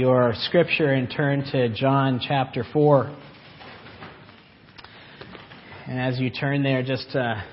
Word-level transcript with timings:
your 0.00 0.32
scripture 0.46 0.94
and 0.94 1.12
turn 1.14 1.44
to 1.52 1.68
John 1.68 2.22
chapter 2.26 2.64
4. 2.72 3.14
And 5.86 6.00
as 6.00 6.18
you 6.18 6.30
turn 6.30 6.62
there, 6.62 6.82
just 6.82 7.14
a, 7.14 7.44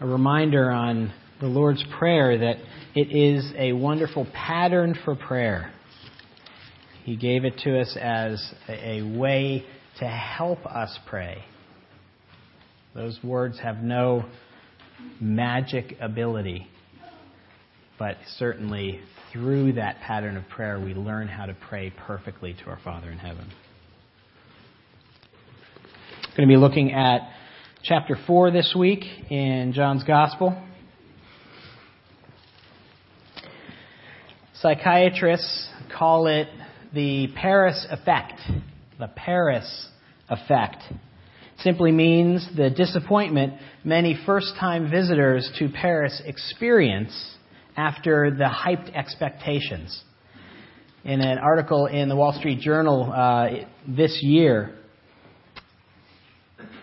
a, 0.00 0.04
reminder 0.04 0.72
on 0.72 1.12
the 1.40 1.46
Lord's 1.46 1.84
Prayer 1.96 2.36
that 2.38 2.56
it 2.96 3.16
is 3.16 3.52
a 3.56 3.72
wonderful 3.72 4.26
pattern 4.34 4.98
for 5.04 5.14
prayer. 5.14 5.72
He 7.04 7.14
gave 7.14 7.44
it 7.44 7.56
to 7.58 7.80
us 7.80 7.96
as 8.00 8.52
a, 8.68 8.98
a 8.98 9.16
way 9.16 9.64
to 10.00 10.08
help 10.08 10.66
us 10.66 10.98
pray. 11.06 11.44
Those 12.96 13.16
words 13.22 13.60
have 13.60 13.76
no 13.76 14.24
magic 15.20 15.94
ability, 16.00 16.66
but 17.96 18.16
certainly 18.38 18.98
through 19.32 19.74
that 19.74 20.00
pattern 20.00 20.36
of 20.36 20.48
prayer, 20.48 20.80
we 20.80 20.94
learn 20.94 21.28
how 21.28 21.46
to 21.46 21.54
pray 21.68 21.92
perfectly 22.06 22.54
to 22.64 22.70
our 22.70 22.78
Father 22.82 23.10
in 23.10 23.18
heaven. 23.18 23.46
I'm 26.24 26.36
going 26.36 26.48
to 26.48 26.52
be 26.52 26.56
looking 26.56 26.92
at 26.92 27.20
chapter 27.82 28.16
4 28.26 28.50
this 28.50 28.74
week 28.76 29.04
in 29.30 29.72
John's 29.72 30.04
Gospel. 30.04 30.60
Psychiatrists 34.54 35.68
call 35.96 36.26
it 36.26 36.48
the 36.92 37.28
Paris 37.34 37.86
effect. 37.90 38.40
The 38.98 39.08
Paris 39.08 39.88
effect 40.28 40.82
simply 41.60 41.92
means 41.92 42.48
the 42.56 42.70
disappointment 42.70 43.54
many 43.84 44.18
first 44.26 44.54
time 44.58 44.90
visitors 44.90 45.50
to 45.58 45.68
Paris 45.68 46.20
experience 46.24 47.36
after 47.80 48.30
the 48.30 48.44
hyped 48.44 48.94
expectations. 48.94 50.02
In 51.02 51.22
an 51.22 51.38
article 51.38 51.86
in 51.86 52.10
the 52.10 52.16
Wall 52.16 52.34
Street 52.34 52.60
Journal 52.60 53.10
uh, 53.10 53.64
this 53.88 54.18
year, 54.22 54.76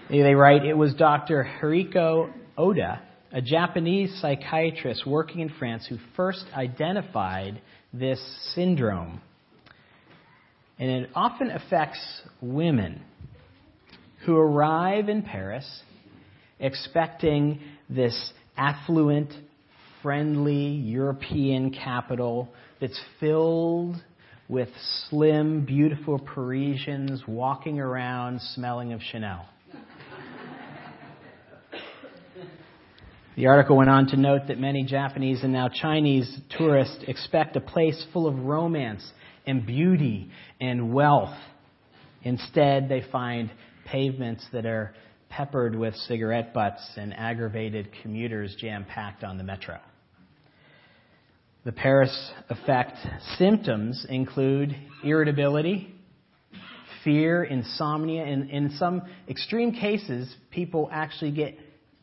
they 0.10 0.34
write 0.34 0.66
it 0.66 0.74
was 0.74 0.96
Dr. 0.96 1.48
Hiroko 1.62 2.34
Oda, 2.58 3.04
a 3.32 3.42
Japanese 3.44 4.20
psychiatrist 4.20 5.06
working 5.06 5.42
in 5.42 5.50
France, 5.60 5.86
who 5.88 5.98
first 6.16 6.46
identified 6.56 7.62
this 7.94 8.20
syndrome. 8.56 9.22
And 10.80 10.90
it 10.90 11.10
often 11.14 11.52
affects 11.52 12.00
women 12.42 13.04
who 14.26 14.36
arrive 14.36 15.10
in 15.10 15.22
Paris 15.22 15.68
expecting 16.60 17.60
this 17.88 18.34
affluent, 18.58 19.32
friendly 20.02 20.68
European 20.68 21.72
capital 21.72 22.50
that's 22.80 23.00
filled 23.20 23.96
with 24.50 24.70
slim, 25.10 25.66
beautiful 25.66 26.20
Parisians 26.20 27.22
walking 27.28 27.80
around 27.80 28.42
smelling 28.54 28.94
of 28.94 29.02
Chanel. 29.12 29.48
The 33.36 33.46
article 33.46 33.78
went 33.78 33.92
on 33.92 34.08
to 34.08 34.18
note 34.18 34.48
that 34.48 34.58
many 34.58 34.84
Japanese 34.84 35.44
and 35.44 35.54
now 35.54 35.70
Chinese 35.70 36.40
tourists 36.58 37.04
expect 37.08 37.56
a 37.56 37.62
place 37.62 38.04
full 38.12 38.26
of 38.26 38.36
romance 38.40 39.08
and 39.46 39.64
beauty 39.64 40.32
and 40.60 40.92
wealth. 40.92 41.38
Instead, 42.24 42.90
they 42.90 43.04
find 43.12 43.52
pavements 43.86 44.44
that 44.54 44.66
are 44.66 44.96
peppered 45.30 45.76
with 45.76 45.94
cigarette 45.96 46.52
butts 46.52 46.82
and 46.96 47.14
aggravated 47.14 47.90
commuters 48.02 48.56
jam 48.60 48.86
packed 48.90 49.24
on 49.24 49.38
the 49.38 49.44
metro. 49.44 49.78
The 51.68 51.74
Paris 51.74 52.32
effect 52.48 52.96
symptoms 53.38 54.06
include 54.08 54.74
irritability, 55.04 55.94
fear, 57.04 57.44
insomnia, 57.44 58.24
and 58.24 58.50
in 58.50 58.70
some 58.78 59.02
extreme 59.28 59.74
cases, 59.74 60.34
people 60.50 60.88
actually 60.90 61.32
get 61.32 61.60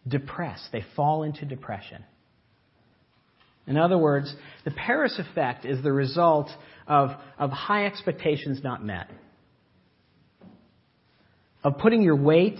depressed. 0.06 0.64
They 0.70 0.84
fall 0.94 1.22
into 1.22 1.46
depression. 1.46 2.04
In 3.66 3.78
other 3.78 3.96
words, 3.96 4.36
the 4.66 4.70
Paris 4.70 5.18
effect 5.18 5.64
is 5.64 5.82
the 5.82 5.94
result 5.94 6.50
of, 6.86 7.12
of 7.38 7.48
high 7.48 7.86
expectations 7.86 8.60
not 8.62 8.84
met, 8.84 9.08
of 11.62 11.78
putting 11.78 12.02
your 12.02 12.16
weight 12.16 12.58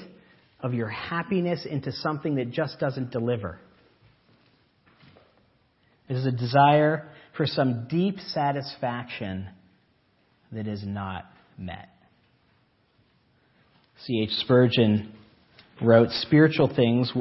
of 0.59 0.72
your 0.72 0.88
happiness 0.88 1.66
into 1.70 1.93
something 1.93 2.37
that 2.37 2.50
just 2.50 2.81
doesn't 2.81 3.10
deliver. 3.10 3.59
It 6.09 6.16
is 6.16 6.26
a 6.26 6.32
desire 6.32 7.09
for 7.37 7.47
some 7.47 7.88
deep 7.88 8.19
satisfaction 8.28 9.48
that 10.53 10.66
is 10.66 10.82
not 10.84 11.25
met. 11.59 11.88
C.H. 14.06 14.31
Spurgeon 14.41 15.12
wrote 15.81 16.10
Spiritual 16.10 16.75
things, 16.75 17.12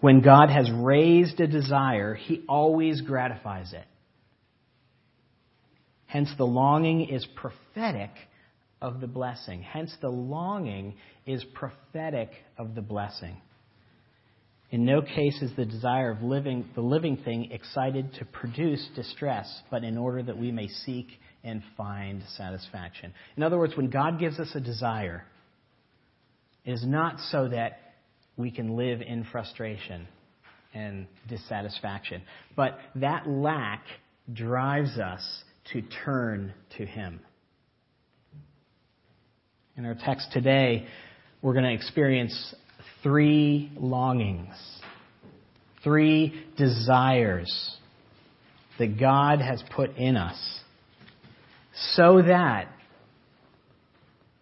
when 0.00 0.20
God 0.20 0.50
has 0.50 0.70
raised 0.72 1.40
a 1.40 1.46
desire, 1.46 2.14
He 2.14 2.42
always 2.48 3.00
gratifies 3.02 3.72
it. 3.72 3.84
Hence, 6.06 6.30
the 6.36 6.46
longing 6.46 7.08
is 7.08 7.26
prophetic 7.36 8.10
of 8.82 9.00
the 9.00 9.06
blessing. 9.06 9.62
Hence, 9.62 9.94
the 10.00 10.08
longing 10.08 10.94
is 11.26 11.44
prophetic 11.54 12.30
of 12.58 12.74
the 12.74 12.82
blessing. 12.82 13.36
In 14.70 14.84
no 14.84 15.02
case 15.02 15.42
is 15.42 15.50
the 15.56 15.64
desire 15.64 16.10
of 16.10 16.22
living, 16.22 16.68
the 16.76 16.80
living 16.80 17.16
thing 17.16 17.50
excited 17.50 18.14
to 18.14 18.24
produce 18.24 18.88
distress, 18.94 19.62
but 19.70 19.82
in 19.82 19.98
order 19.98 20.22
that 20.22 20.38
we 20.38 20.52
may 20.52 20.68
seek 20.68 21.08
and 21.42 21.62
find 21.76 22.22
satisfaction. 22.36 23.12
In 23.36 23.42
other 23.42 23.58
words, 23.58 23.76
when 23.76 23.90
God 23.90 24.20
gives 24.20 24.38
us 24.38 24.50
a 24.54 24.60
desire, 24.60 25.24
it 26.64 26.72
is 26.72 26.84
not 26.86 27.18
so 27.30 27.48
that 27.48 27.80
we 28.36 28.52
can 28.52 28.76
live 28.76 29.00
in 29.00 29.24
frustration 29.32 30.06
and 30.72 31.08
dissatisfaction, 31.28 32.22
but 32.54 32.78
that 32.94 33.28
lack 33.28 33.82
drives 34.32 34.98
us 34.98 35.42
to 35.72 35.82
turn 36.04 36.54
to 36.78 36.86
Him. 36.86 37.18
In 39.76 39.84
our 39.84 39.96
text 39.96 40.28
today, 40.32 40.86
we're 41.42 41.54
going 41.54 41.64
to 41.64 41.72
experience 41.72 42.54
three 43.02 43.72
longings, 43.76 44.54
three 45.82 46.44
desires 46.56 47.76
that 48.78 48.98
God 48.98 49.40
has 49.40 49.62
put 49.74 49.96
in 49.96 50.16
us 50.16 50.60
so 51.94 52.22
that 52.22 52.68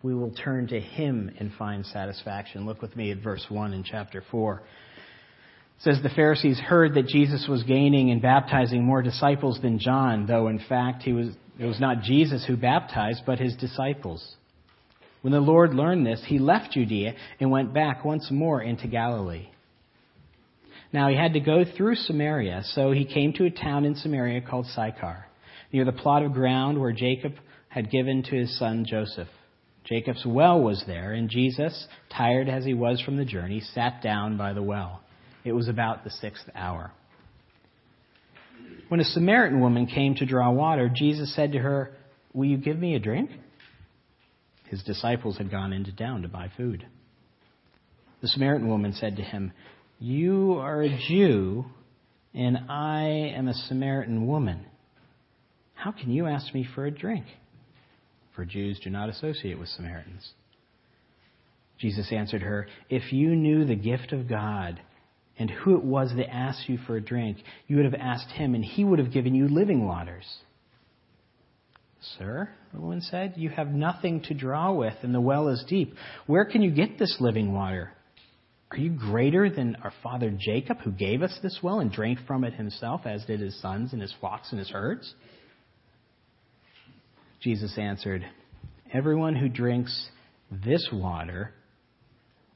we 0.02 0.14
will 0.14 0.30
turn 0.30 0.68
to 0.68 0.80
Him 0.80 1.30
and 1.38 1.52
find 1.58 1.84
satisfaction. 1.84 2.66
Look 2.66 2.80
with 2.80 2.96
me 2.96 3.10
at 3.10 3.18
verse 3.18 3.44
1 3.48 3.72
in 3.74 3.82
chapter 3.82 4.22
4. 4.30 4.54
It 4.56 5.82
says 5.82 5.98
the 6.02 6.08
Pharisees 6.10 6.58
heard 6.58 6.94
that 6.94 7.06
Jesus 7.06 7.46
was 7.48 7.62
gaining 7.64 8.10
and 8.10 8.22
baptizing 8.22 8.84
more 8.84 9.02
disciples 9.02 9.60
than 9.60 9.78
John, 9.78 10.26
though 10.26 10.48
in 10.48 10.60
fact 10.68 11.02
he 11.02 11.12
was, 11.12 11.28
it 11.58 11.66
was 11.66 11.80
not 11.80 12.02
Jesus 12.02 12.44
who 12.46 12.56
baptized, 12.56 13.22
but 13.26 13.38
his 13.38 13.54
disciples. 13.56 14.36
When 15.22 15.32
the 15.32 15.40
Lord 15.40 15.74
learned 15.74 16.06
this, 16.06 16.22
he 16.26 16.38
left 16.38 16.72
Judea 16.72 17.14
and 17.40 17.50
went 17.50 17.74
back 17.74 18.04
once 18.04 18.30
more 18.30 18.62
into 18.62 18.86
Galilee. 18.86 19.48
Now 20.92 21.08
he 21.08 21.16
had 21.16 21.34
to 21.34 21.40
go 21.40 21.64
through 21.64 21.96
Samaria, 21.96 22.62
so 22.64 22.92
he 22.92 23.04
came 23.04 23.32
to 23.34 23.44
a 23.44 23.50
town 23.50 23.84
in 23.84 23.94
Samaria 23.94 24.40
called 24.42 24.66
Sychar, 24.66 25.26
near 25.72 25.84
the 25.84 25.92
plot 25.92 26.22
of 26.22 26.32
ground 26.32 26.80
where 26.80 26.92
Jacob 26.92 27.34
had 27.68 27.90
given 27.90 28.22
to 28.22 28.36
his 28.36 28.58
son 28.58 28.86
Joseph. 28.88 29.28
Jacob's 29.84 30.24
well 30.24 30.60
was 30.60 30.84
there, 30.86 31.12
and 31.12 31.28
Jesus, 31.28 31.86
tired 32.14 32.48
as 32.48 32.64
he 32.64 32.74
was 32.74 33.00
from 33.00 33.16
the 33.16 33.24
journey, 33.24 33.60
sat 33.60 34.02
down 34.02 34.36
by 34.36 34.52
the 34.52 34.62
well. 34.62 35.00
It 35.44 35.52
was 35.52 35.68
about 35.68 36.04
the 36.04 36.10
sixth 36.10 36.44
hour. 36.54 36.92
When 38.88 39.00
a 39.00 39.04
Samaritan 39.04 39.60
woman 39.60 39.86
came 39.86 40.14
to 40.16 40.26
draw 40.26 40.50
water, 40.50 40.90
Jesus 40.94 41.34
said 41.34 41.52
to 41.52 41.58
her, 41.58 41.92
Will 42.32 42.46
you 42.46 42.56
give 42.56 42.78
me 42.78 42.94
a 42.94 42.98
drink? 42.98 43.30
His 44.68 44.82
disciples 44.82 45.38
had 45.38 45.50
gone 45.50 45.72
into 45.72 45.94
town 45.94 46.22
to 46.22 46.28
buy 46.28 46.50
food. 46.56 46.86
The 48.20 48.28
Samaritan 48.28 48.68
woman 48.68 48.92
said 48.92 49.16
to 49.16 49.22
him, 49.22 49.52
You 49.98 50.54
are 50.54 50.82
a 50.82 50.98
Jew, 51.08 51.66
and 52.34 52.58
I 52.68 53.32
am 53.36 53.48
a 53.48 53.54
Samaritan 53.54 54.26
woman. 54.26 54.66
How 55.74 55.92
can 55.92 56.10
you 56.10 56.26
ask 56.26 56.52
me 56.52 56.66
for 56.74 56.84
a 56.84 56.90
drink? 56.90 57.24
For 58.34 58.44
Jews 58.44 58.80
do 58.82 58.90
not 58.90 59.08
associate 59.08 59.58
with 59.58 59.68
Samaritans. 59.68 60.32
Jesus 61.78 62.12
answered 62.12 62.42
her, 62.42 62.66
If 62.90 63.12
you 63.12 63.36
knew 63.36 63.64
the 63.64 63.76
gift 63.76 64.12
of 64.12 64.28
God 64.28 64.80
and 65.38 65.48
who 65.50 65.76
it 65.76 65.84
was 65.84 66.12
that 66.16 66.28
asked 66.28 66.68
you 66.68 66.78
for 66.78 66.96
a 66.96 67.00
drink, 67.00 67.38
you 67.68 67.76
would 67.76 67.84
have 67.84 67.94
asked 67.94 68.32
him, 68.32 68.54
and 68.54 68.64
he 68.64 68.84
would 68.84 68.98
have 68.98 69.12
given 69.12 69.34
you 69.34 69.48
living 69.48 69.86
waters. 69.86 70.26
Sir, 72.00 72.48
the 72.72 72.80
woman 72.80 73.00
said, 73.00 73.34
you 73.36 73.50
have 73.50 73.68
nothing 73.68 74.22
to 74.22 74.34
draw 74.34 74.72
with, 74.72 74.94
and 75.02 75.14
the 75.14 75.20
well 75.20 75.48
is 75.48 75.64
deep. 75.68 75.94
Where 76.26 76.44
can 76.44 76.62
you 76.62 76.70
get 76.70 76.98
this 76.98 77.16
living 77.20 77.52
water? 77.52 77.92
Are 78.70 78.76
you 78.76 78.90
greater 78.90 79.50
than 79.50 79.76
our 79.82 79.92
father 80.02 80.30
Jacob, 80.30 80.78
who 80.80 80.92
gave 80.92 81.22
us 81.22 81.36
this 81.42 81.58
well 81.62 81.80
and 81.80 81.90
drank 81.90 82.20
from 82.26 82.44
it 82.44 82.54
himself, 82.54 83.02
as 83.04 83.24
did 83.24 83.40
his 83.40 83.60
sons 83.60 83.92
and 83.92 84.02
his 84.02 84.14
flocks 84.20 84.50
and 84.50 84.58
his 84.58 84.70
herds? 84.70 85.12
Jesus 87.40 87.76
answered, 87.78 88.24
Everyone 88.92 89.34
who 89.34 89.48
drinks 89.48 90.08
this 90.50 90.86
water 90.92 91.52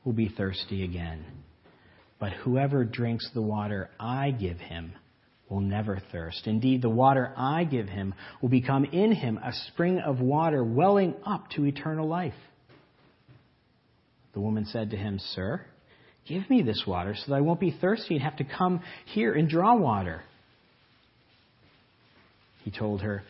will 0.04 0.12
be 0.12 0.28
thirsty 0.28 0.84
again. 0.84 1.24
But 2.20 2.32
whoever 2.32 2.84
drinks 2.84 3.28
the 3.34 3.42
water 3.42 3.90
I 3.98 4.30
give 4.30 4.58
him 4.58 4.92
will 5.52 5.60
never 5.60 6.00
thirst. 6.10 6.46
Indeed, 6.46 6.80
the 6.80 6.88
water 6.88 7.32
I 7.36 7.64
give 7.64 7.88
him 7.88 8.14
will 8.40 8.48
become 8.48 8.86
in 8.86 9.12
him 9.12 9.38
a 9.38 9.52
spring 9.68 9.98
of 9.98 10.18
water 10.18 10.64
welling 10.64 11.14
up 11.26 11.50
to 11.50 11.66
eternal 11.66 12.08
life. 12.08 12.32
The 14.32 14.40
woman 14.40 14.64
said 14.64 14.90
to 14.90 14.96
him, 14.96 15.18
Sir, 15.34 15.60
give 16.26 16.48
me 16.48 16.62
this 16.62 16.84
water 16.86 17.14
so 17.14 17.30
that 17.30 17.36
I 17.36 17.42
won't 17.42 17.60
be 17.60 17.70
thirsty 17.70 18.14
and 18.14 18.24
have 18.24 18.38
to 18.38 18.44
come 18.44 18.80
here 19.04 19.34
and 19.34 19.46
draw 19.46 19.76
water. 19.76 20.22
He 22.64 22.70
told 22.70 23.02
her, 23.02 23.22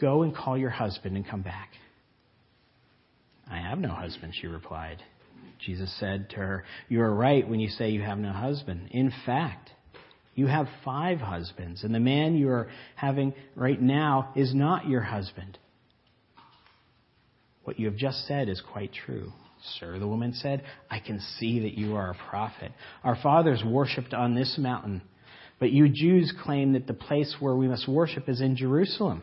Go 0.00 0.22
and 0.22 0.34
call 0.34 0.56
your 0.56 0.70
husband 0.70 1.16
and 1.16 1.26
come 1.26 1.42
back. 1.42 1.70
I 3.50 3.58
have 3.58 3.80
no 3.80 3.88
husband, 3.88 4.34
she 4.40 4.46
replied. 4.46 5.02
Jesus 5.66 5.92
said 5.98 6.30
to 6.30 6.36
her, 6.36 6.64
You 6.88 7.02
are 7.02 7.12
right 7.12 7.46
when 7.46 7.58
you 7.58 7.70
say 7.70 7.90
you 7.90 8.02
have 8.02 8.18
no 8.18 8.32
husband. 8.32 8.88
In 8.92 9.12
fact, 9.26 9.70
you 10.34 10.46
have 10.46 10.68
five 10.84 11.18
husbands, 11.18 11.84
and 11.84 11.94
the 11.94 12.00
man 12.00 12.34
you 12.34 12.48
are 12.48 12.68
having 12.96 13.34
right 13.54 13.80
now 13.80 14.32
is 14.36 14.54
not 14.54 14.88
your 14.88 15.02
husband. 15.02 15.58
What 17.64 17.78
you 17.78 17.86
have 17.86 17.96
just 17.96 18.26
said 18.26 18.48
is 18.48 18.62
quite 18.72 18.92
true. 18.92 19.32
Sir, 19.78 19.98
the 19.98 20.08
woman 20.08 20.32
said, 20.32 20.62
I 20.90 21.00
can 21.00 21.20
see 21.38 21.60
that 21.60 21.74
you 21.74 21.94
are 21.96 22.10
a 22.10 22.30
prophet. 22.30 22.72
Our 23.04 23.16
fathers 23.16 23.62
worshipped 23.64 24.14
on 24.14 24.34
this 24.34 24.56
mountain, 24.58 25.02
but 25.58 25.70
you 25.70 25.88
Jews 25.88 26.32
claim 26.42 26.72
that 26.72 26.86
the 26.86 26.94
place 26.94 27.36
where 27.40 27.54
we 27.54 27.68
must 27.68 27.86
worship 27.86 28.28
is 28.28 28.40
in 28.40 28.56
Jerusalem. 28.56 29.22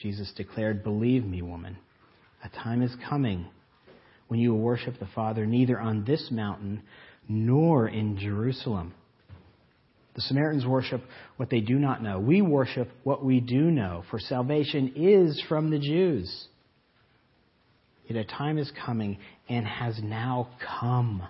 Jesus 0.00 0.32
declared, 0.36 0.84
Believe 0.84 1.24
me, 1.24 1.42
woman, 1.42 1.76
a 2.44 2.48
time 2.48 2.82
is 2.82 2.94
coming 3.08 3.46
when 4.28 4.38
you 4.38 4.52
will 4.52 4.60
worship 4.60 4.98
the 5.00 5.08
Father 5.12 5.44
neither 5.44 5.80
on 5.80 6.04
this 6.04 6.28
mountain 6.30 6.82
nor 7.30 7.86
in 7.86 8.18
Jerusalem. 8.18 8.92
The 10.16 10.22
Samaritans 10.22 10.66
worship 10.66 11.00
what 11.36 11.48
they 11.48 11.60
do 11.60 11.78
not 11.78 12.02
know. 12.02 12.18
We 12.18 12.42
worship 12.42 12.90
what 13.04 13.24
we 13.24 13.38
do 13.38 13.70
know, 13.70 14.02
for 14.10 14.18
salvation 14.18 14.94
is 14.96 15.40
from 15.48 15.70
the 15.70 15.78
Jews. 15.78 16.48
Yet 18.08 18.18
a 18.18 18.24
time 18.24 18.58
is 18.58 18.70
coming 18.84 19.18
and 19.48 19.64
has 19.64 20.00
now 20.02 20.48
come 20.80 21.22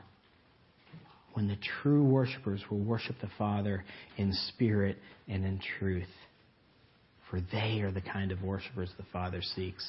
when 1.34 1.48
the 1.48 1.58
true 1.82 2.02
worshippers 2.02 2.62
will 2.70 2.80
worship 2.80 3.16
the 3.20 3.30
Father 3.36 3.84
in 4.16 4.32
spirit 4.48 4.96
and 5.28 5.44
in 5.44 5.60
truth. 5.78 6.08
For 7.28 7.42
they 7.52 7.82
are 7.82 7.92
the 7.92 8.00
kind 8.00 8.32
of 8.32 8.42
worshippers 8.42 8.90
the 8.96 9.04
Father 9.12 9.42
seeks. 9.54 9.86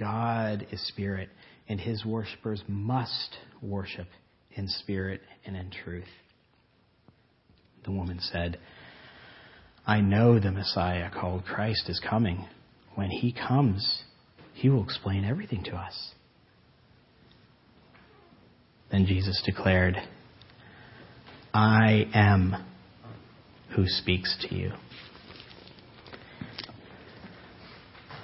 God 0.00 0.66
is 0.72 0.80
spirit, 0.88 1.28
and 1.68 1.78
his 1.78 2.06
worshippers 2.06 2.62
must 2.66 3.36
worship 3.60 4.06
in 4.58 4.68
spirit 4.68 5.20
and 5.46 5.56
in 5.56 5.70
truth. 5.70 6.04
The 7.84 7.92
woman 7.92 8.18
said, 8.20 8.58
I 9.86 10.00
know 10.00 10.38
the 10.38 10.50
Messiah 10.50 11.10
called 11.10 11.44
Christ 11.44 11.88
is 11.88 12.00
coming. 12.00 12.46
When 12.94 13.10
he 13.10 13.32
comes, 13.32 14.02
he 14.52 14.68
will 14.68 14.84
explain 14.84 15.24
everything 15.24 15.64
to 15.64 15.76
us. 15.76 16.10
Then 18.90 19.06
Jesus 19.06 19.42
declared, 19.46 19.96
I 21.54 22.06
am 22.12 22.66
who 23.74 23.86
speaks 23.86 24.36
to 24.48 24.54
you. 24.54 24.72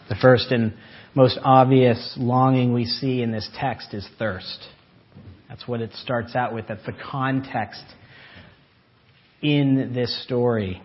The 0.09 0.17
first 0.21 0.51
and 0.51 0.75
most 1.15 1.39
obvious 1.43 2.15
longing 2.19 2.75
we 2.75 2.85
see 2.85 3.23
in 3.23 3.31
this 3.31 3.49
text 3.59 3.95
is 3.95 4.07
thirst. 4.19 4.69
That's 5.55 5.69
what 5.69 5.81
it 5.81 5.93
starts 6.03 6.35
out 6.35 6.53
with. 6.53 6.67
That's 6.67 6.85
the 6.85 6.97
context 7.13 7.85
in 9.41 9.93
this 9.95 10.25
story. 10.25 10.83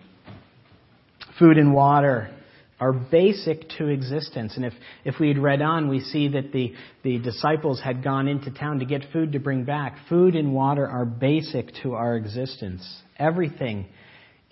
Food 1.40 1.58
and 1.58 1.74
water 1.74 2.30
are 2.78 2.92
basic 2.92 3.68
to 3.78 3.88
existence. 3.88 4.54
And 4.54 4.64
if, 4.64 4.72
if 5.04 5.16
we 5.18 5.26
had 5.26 5.38
read 5.38 5.60
on, 5.60 5.88
we 5.88 5.98
see 5.98 6.28
that 6.28 6.52
the, 6.52 6.72
the 7.02 7.18
disciples 7.18 7.80
had 7.82 8.04
gone 8.04 8.28
into 8.28 8.52
town 8.52 8.78
to 8.78 8.84
get 8.84 9.06
food 9.12 9.32
to 9.32 9.40
bring 9.40 9.64
back. 9.64 9.96
Food 10.08 10.36
and 10.36 10.54
water 10.54 10.86
are 10.86 11.04
basic 11.04 11.72
to 11.82 11.94
our 11.94 12.14
existence. 12.14 12.88
Everything. 13.18 13.86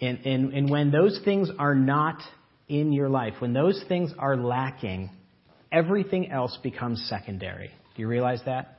And, 0.00 0.26
and, 0.26 0.52
and 0.52 0.68
when 0.68 0.90
those 0.90 1.20
things 1.24 1.48
are 1.60 1.76
not 1.76 2.20
in 2.66 2.92
your 2.92 3.08
life, 3.08 3.34
when 3.38 3.52
those 3.52 3.80
things 3.86 4.10
are 4.18 4.36
lacking, 4.36 5.10
everything 5.70 6.32
else 6.32 6.58
becomes 6.60 7.06
secondary. 7.08 7.68
Do 7.94 8.02
you 8.02 8.08
realize 8.08 8.40
that? 8.46 8.77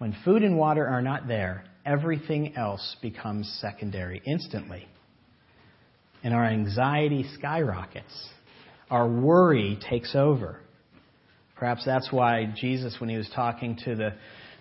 When 0.00 0.16
food 0.24 0.42
and 0.42 0.56
water 0.56 0.88
are 0.88 1.02
not 1.02 1.28
there, 1.28 1.62
everything 1.84 2.56
else 2.56 2.96
becomes 3.02 3.46
secondary 3.60 4.22
instantly. 4.24 4.88
And 6.24 6.32
our 6.32 6.46
anxiety 6.46 7.26
skyrockets. 7.34 8.30
Our 8.90 9.06
worry 9.06 9.78
takes 9.90 10.14
over. 10.14 10.58
Perhaps 11.54 11.84
that's 11.84 12.10
why 12.10 12.50
Jesus, 12.56 12.96
when 12.98 13.10
he 13.10 13.18
was 13.18 13.28
talking 13.34 13.78
to 13.84 13.94
the, 13.94 14.14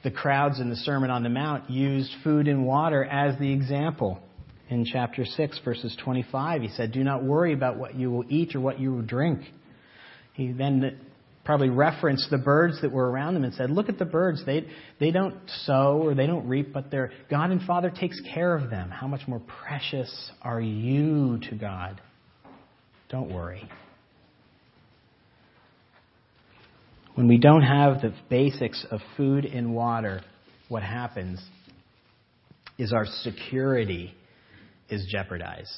the 0.03 0.11
crowds 0.11 0.59
in 0.59 0.69
the 0.69 0.75
Sermon 0.75 1.09
on 1.09 1.23
the 1.23 1.29
Mount, 1.29 1.69
used 1.69 2.11
food 2.21 2.49
and 2.49 2.65
water 2.65 3.05
as 3.05 3.39
the 3.39 3.49
example. 3.49 4.19
In 4.67 4.83
chapter 4.83 5.23
6, 5.23 5.61
verses 5.63 5.95
25, 6.03 6.63
he 6.63 6.67
said, 6.67 6.91
Do 6.91 7.01
not 7.05 7.23
worry 7.23 7.53
about 7.53 7.77
what 7.77 7.95
you 7.95 8.11
will 8.11 8.25
eat 8.27 8.55
or 8.55 8.59
what 8.59 8.77
you 8.77 8.91
will 8.91 9.03
drink. 9.03 9.39
He 10.33 10.51
then 10.51 10.99
probably 11.49 11.69
referenced 11.69 12.29
the 12.29 12.37
birds 12.37 12.79
that 12.83 12.91
were 12.91 13.09
around 13.09 13.33
them 13.33 13.43
and 13.43 13.51
said, 13.55 13.71
Look 13.71 13.89
at 13.89 13.97
the 13.97 14.05
birds. 14.05 14.45
They, 14.45 14.67
they 14.99 15.09
don't 15.09 15.33
sow 15.65 15.99
or 15.99 16.13
they 16.13 16.27
don't 16.27 16.47
reap, 16.47 16.71
but 16.71 16.91
their 16.91 17.11
God 17.27 17.49
and 17.49 17.59
Father 17.63 17.89
takes 17.89 18.21
care 18.35 18.55
of 18.55 18.69
them. 18.69 18.91
How 18.91 19.07
much 19.07 19.27
more 19.27 19.41
precious 19.65 20.29
are 20.43 20.61
you 20.61 21.39
to 21.49 21.55
God? 21.55 22.01
Don't 23.09 23.33
worry. 23.33 23.67
When 27.15 27.27
we 27.27 27.39
don't 27.39 27.63
have 27.63 28.03
the 28.03 28.13
basics 28.29 28.85
of 28.91 28.99
food 29.17 29.43
and 29.43 29.73
water, 29.73 30.21
what 30.67 30.83
happens 30.83 31.43
is 32.77 32.93
our 32.93 33.07
security 33.23 34.13
is 34.87 35.03
jeopardized 35.11 35.73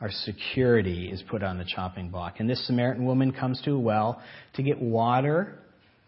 our 0.00 0.10
security 0.10 1.10
is 1.10 1.22
put 1.28 1.42
on 1.42 1.58
the 1.58 1.64
chopping 1.64 2.10
block. 2.10 2.38
And 2.38 2.48
this 2.48 2.64
Samaritan 2.66 3.04
woman 3.04 3.32
comes 3.32 3.60
to 3.62 3.72
a 3.72 3.78
well 3.78 4.22
to 4.54 4.62
get 4.62 4.80
water 4.80 5.58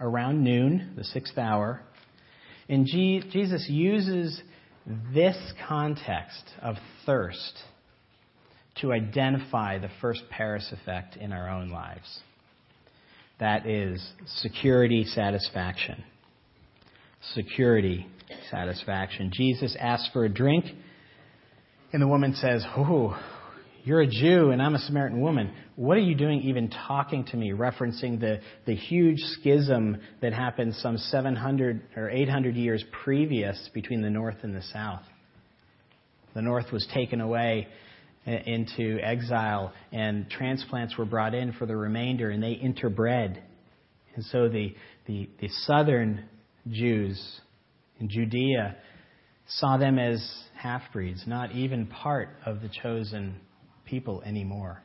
around 0.00 0.44
noon, 0.44 0.92
the 0.96 1.04
sixth 1.04 1.36
hour. 1.36 1.82
And 2.68 2.86
Jesus 2.86 3.66
uses 3.68 4.40
this 5.12 5.36
context 5.68 6.42
of 6.62 6.76
thirst 7.04 7.58
to 8.80 8.92
identify 8.92 9.78
the 9.78 9.90
first 10.00 10.22
Paris 10.30 10.72
effect 10.72 11.16
in 11.16 11.32
our 11.32 11.50
own 11.50 11.70
lives. 11.70 12.20
That 13.40 13.66
is 13.66 14.06
security 14.36 15.04
satisfaction. 15.04 16.04
Security 17.34 18.06
satisfaction. 18.50 19.30
Jesus 19.34 19.76
asks 19.78 20.08
for 20.12 20.24
a 20.24 20.28
drink, 20.28 20.64
and 21.92 22.00
the 22.00 22.08
woman 22.08 22.34
says, 22.34 22.64
Oh, 22.76 23.18
you're 23.84 24.00
a 24.00 24.06
Jew 24.06 24.50
and 24.50 24.60
I'm 24.60 24.74
a 24.74 24.78
Samaritan 24.78 25.20
woman. 25.20 25.52
What 25.76 25.96
are 25.96 26.02
you 26.02 26.14
doing 26.14 26.42
even 26.42 26.70
talking 26.70 27.24
to 27.26 27.36
me? 27.36 27.52
Referencing 27.52 28.20
the, 28.20 28.40
the 28.66 28.74
huge 28.74 29.18
schism 29.18 29.98
that 30.20 30.32
happened 30.32 30.74
some 30.76 30.98
700 30.98 31.80
or 31.96 32.10
800 32.10 32.56
years 32.56 32.84
previous 33.04 33.70
between 33.72 34.02
the 34.02 34.10
North 34.10 34.36
and 34.42 34.54
the 34.54 34.62
South. 34.72 35.02
The 36.34 36.42
North 36.42 36.72
was 36.72 36.86
taken 36.94 37.20
away 37.20 37.68
uh, 38.26 38.30
into 38.30 38.98
exile 39.02 39.72
and 39.92 40.28
transplants 40.28 40.98
were 40.98 41.06
brought 41.06 41.34
in 41.34 41.52
for 41.52 41.66
the 41.66 41.76
remainder 41.76 42.30
and 42.30 42.42
they 42.42 42.54
interbred. 42.54 43.38
And 44.14 44.24
so 44.26 44.48
the, 44.48 44.74
the, 45.06 45.28
the 45.40 45.48
southern 45.66 46.24
Jews 46.68 47.40
in 47.98 48.08
Judea 48.08 48.76
saw 49.48 49.78
them 49.78 49.98
as 49.98 50.22
half 50.54 50.82
breeds, 50.92 51.24
not 51.26 51.52
even 51.52 51.86
part 51.86 52.28
of 52.44 52.60
the 52.60 52.68
chosen 52.82 53.40
people 53.90 54.22
anymore 54.24 54.80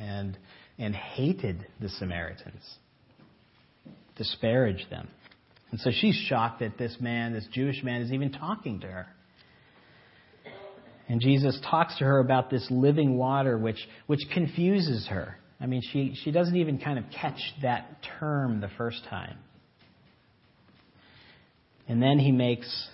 and, 0.00 0.38
and 0.78 0.94
hated 0.94 1.66
the 1.80 1.88
Samaritans, 1.88 2.62
disparaged 4.16 4.88
them. 4.90 5.08
And 5.70 5.80
so 5.80 5.90
she's 5.92 6.14
shocked 6.14 6.60
that 6.60 6.78
this 6.78 6.96
man, 7.00 7.32
this 7.32 7.46
Jewish 7.52 7.82
man, 7.82 8.02
is 8.02 8.12
even 8.12 8.32
talking 8.32 8.80
to 8.80 8.86
her. 8.86 9.06
And 11.08 11.20
Jesus 11.20 11.58
talks 11.68 11.98
to 11.98 12.04
her 12.04 12.18
about 12.18 12.50
this 12.50 12.66
living 12.70 13.16
water, 13.16 13.58
which, 13.58 13.78
which 14.06 14.20
confuses 14.32 15.06
her. 15.08 15.36
I 15.60 15.66
mean, 15.66 15.82
she, 15.92 16.14
she 16.22 16.30
doesn't 16.30 16.56
even 16.56 16.78
kind 16.78 16.98
of 16.98 17.04
catch 17.10 17.40
that 17.62 17.98
term 18.18 18.60
the 18.60 18.70
first 18.76 19.02
time. 19.08 19.38
And 21.88 22.02
then 22.02 22.18
he 22.18 22.32
makes 22.32 22.88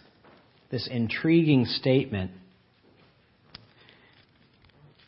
this 0.71 0.89
intriguing 0.91 1.65
statement 1.65 2.31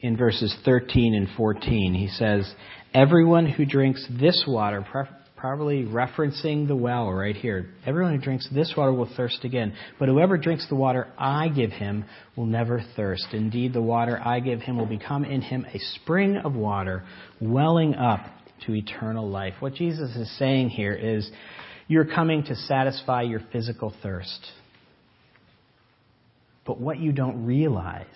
in 0.05 0.19
verses 0.19 0.55
13 0.67 1.15
and 1.15 1.29
14. 1.35 1.95
He 1.95 2.09
says, 2.09 2.53
Everyone 2.93 3.47
who 3.47 3.65
drinks 3.65 4.07
this 4.21 4.45
water, 4.47 4.87
probably 5.35 5.85
referencing 5.85 6.69
the 6.69 6.77
well 6.77 7.11
right 7.11 7.35
here, 7.35 7.71
everyone 7.87 8.15
who 8.15 8.21
drinks 8.21 8.47
this 8.55 8.75
water 8.77 8.93
will 8.93 9.09
thirst 9.17 9.45
again. 9.45 9.75
But 9.99 10.11
whoever 10.11 10.37
drinks 10.37 10.69
the 10.69 10.75
water 10.75 11.09
I 11.17 11.49
give 11.49 11.71
him 11.71 12.05
will 12.37 12.45
never 12.45 12.85
thirst. 12.97 13.29
Indeed, 13.33 13.73
the 13.73 13.81
water 13.81 14.21
I 14.23 14.41
give 14.41 14.61
him 14.61 14.77
will 14.77 14.85
become 14.85 15.25
in 15.25 15.41
him 15.41 15.65
a 15.73 15.79
spring 15.95 16.37
of 16.37 16.55
water 16.55 17.03
welling 17.41 17.95
up 17.95 18.27
to 18.67 18.75
eternal 18.75 19.27
life. 19.31 19.55
What 19.61 19.73
Jesus 19.73 20.15
is 20.17 20.39
saying 20.39 20.69
here 20.69 20.93
is, 20.93 21.31
you're 21.89 22.05
coming 22.05 22.45
to 22.45 22.55
satisfy 22.55 23.23
your 23.23 23.41
physical 23.53 23.95
thirst. 24.03 24.51
But 26.67 26.79
what 26.79 26.99
you 26.99 27.13
don't 27.13 27.47
realize 27.47 28.07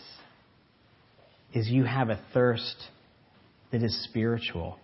is 1.59 1.69
you 1.69 1.85
have 1.85 2.09
a 2.09 2.21
thirst 2.33 2.77
that 3.73 3.83
is 3.83 4.05
spiritual, 4.05 4.79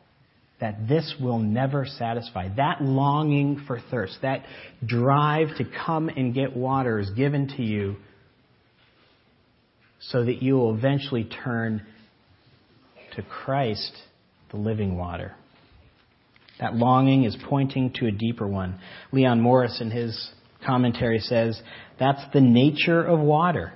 that 0.61 0.89
this 0.89 1.15
will 1.21 1.39
never 1.39 1.87
satisfy. 1.87 2.49
That 2.57 2.83
longing 2.83 3.63
for 3.67 3.81
thirst, 3.91 4.19
that 4.23 4.45
drive 4.85 5.49
to 5.59 5.65
come 5.87 6.09
and 6.09 6.35
get 6.35 6.57
water 6.57 6.99
is 6.99 7.11
given 7.11 7.49
to 7.57 7.63
you 7.63 7.97
so 10.01 10.25
that 10.25 10.43
you 10.43 10.55
will 10.55 10.75
eventually 10.75 11.25
turn 11.45 11.87
to 13.17 13.23
Christ, 13.23 13.93
the 14.51 14.57
living 14.57 14.97
water. 14.97 15.35
That 16.61 16.75
longing 16.75 17.25
is 17.25 17.37
pointing 17.49 17.93
to 17.95 18.07
a 18.07 18.11
deeper 18.11 18.47
one. 18.47 18.79
Leon 19.13 19.41
Morris, 19.41 19.81
in 19.81 19.91
his 19.91 20.31
commentary, 20.67 21.21
says 21.21 21.61
that's 21.99 22.23
the 22.33 22.41
nature 22.41 23.03
of 23.03 23.19
water. 23.21 23.73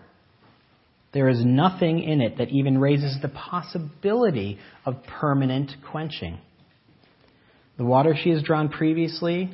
There 1.12 1.28
is 1.28 1.44
nothing 1.44 2.02
in 2.02 2.20
it 2.20 2.38
that 2.38 2.50
even 2.50 2.78
raises 2.78 3.16
the 3.22 3.28
possibility 3.28 4.58
of 4.84 5.02
permanent 5.20 5.72
quenching. 5.90 6.38
The 7.78 7.84
water 7.84 8.14
she 8.20 8.30
has 8.30 8.42
drawn 8.42 8.68
previously, 8.68 9.50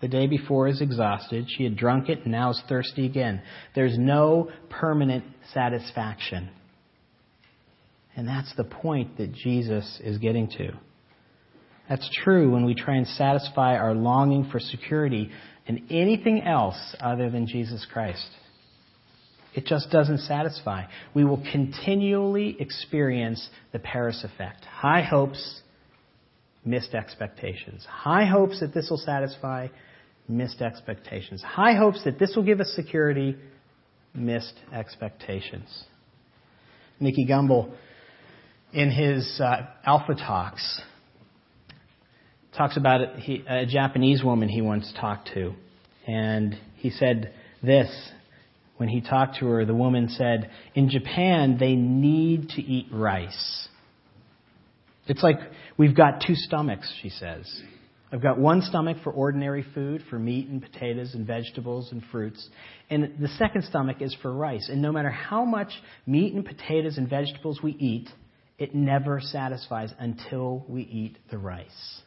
the 0.00 0.08
day 0.08 0.26
before, 0.26 0.68
is 0.68 0.80
exhausted. 0.80 1.46
She 1.48 1.64
had 1.64 1.76
drunk 1.76 2.08
it 2.08 2.20
and 2.22 2.32
now 2.32 2.50
is 2.50 2.62
thirsty 2.68 3.06
again. 3.06 3.42
There's 3.74 3.96
no 3.96 4.50
permanent 4.70 5.24
satisfaction. 5.52 6.50
And 8.16 8.26
that's 8.26 8.52
the 8.56 8.64
point 8.64 9.18
that 9.18 9.32
Jesus 9.32 10.00
is 10.02 10.18
getting 10.18 10.48
to. 10.58 10.72
That's 11.88 12.10
true 12.24 12.50
when 12.50 12.64
we 12.64 12.74
try 12.74 12.96
and 12.96 13.06
satisfy 13.06 13.76
our 13.76 13.94
longing 13.94 14.48
for 14.50 14.58
security 14.58 15.30
in 15.66 15.86
anything 15.90 16.42
else 16.42 16.96
other 17.00 17.30
than 17.30 17.46
Jesus 17.46 17.86
Christ. 17.92 18.26
It 19.58 19.66
just 19.66 19.90
doesn't 19.90 20.18
satisfy. 20.18 20.84
We 21.14 21.24
will 21.24 21.42
continually 21.50 22.56
experience 22.60 23.48
the 23.72 23.80
Paris 23.80 24.22
effect. 24.22 24.64
High 24.64 25.02
hopes, 25.02 25.62
missed 26.64 26.94
expectations. 26.94 27.84
High 27.90 28.24
hopes 28.24 28.60
that 28.60 28.72
this 28.72 28.86
will 28.88 29.02
satisfy, 29.04 29.66
missed 30.28 30.62
expectations. 30.62 31.42
High 31.42 31.74
hopes 31.74 32.04
that 32.04 32.20
this 32.20 32.36
will 32.36 32.44
give 32.44 32.60
us 32.60 32.72
security, 32.76 33.34
missed 34.14 34.54
expectations. 34.72 35.82
Nicky 37.00 37.26
Gumbel, 37.26 37.74
in 38.72 38.92
his 38.92 39.40
uh, 39.44 39.62
Alpha 39.84 40.14
Talks, 40.14 40.82
talks 42.56 42.76
about 42.76 43.16
he, 43.16 43.42
a 43.48 43.66
Japanese 43.66 44.22
woman 44.22 44.48
he 44.48 44.62
once 44.62 44.92
talked 45.00 45.30
to. 45.34 45.54
And 46.06 46.56
he 46.76 46.90
said 46.90 47.34
this 47.60 47.90
when 48.78 48.88
he 48.88 49.00
talked 49.00 49.38
to 49.38 49.46
her. 49.46 49.64
The 49.64 49.74
woman 49.74 50.08
said, 50.08 50.50
In 50.74 50.88
Japan, 50.88 51.58
they 51.60 51.74
need 51.74 52.48
to 52.50 52.62
eat 52.62 52.86
rice. 52.90 53.68
It's 55.06 55.22
like 55.22 55.38
we've 55.76 55.96
got 55.96 56.22
two 56.26 56.34
stomachs, 56.34 56.92
she 57.02 57.10
says. 57.10 57.46
I've 58.10 58.22
got 58.22 58.38
one 58.38 58.62
stomach 58.62 58.96
for 59.04 59.12
ordinary 59.12 59.64
food, 59.74 60.02
for 60.08 60.18
meat 60.18 60.48
and 60.48 60.62
potatoes 60.62 61.14
and 61.14 61.26
vegetables 61.26 61.92
and 61.92 62.02
fruits. 62.10 62.48
And 62.88 63.16
the 63.20 63.28
second 63.38 63.64
stomach 63.64 64.00
is 64.00 64.16
for 64.22 64.32
rice. 64.32 64.68
And 64.70 64.80
no 64.80 64.92
matter 64.92 65.10
how 65.10 65.44
much 65.44 65.70
meat 66.06 66.32
and 66.32 66.44
potatoes 66.44 66.96
and 66.96 67.08
vegetables 67.08 67.60
we 67.62 67.72
eat, 67.72 68.08
it 68.58 68.74
never 68.74 69.20
satisfies 69.20 69.92
until 69.98 70.64
we 70.68 70.82
eat 70.82 71.18
the 71.30 71.36
rice. 71.36 72.02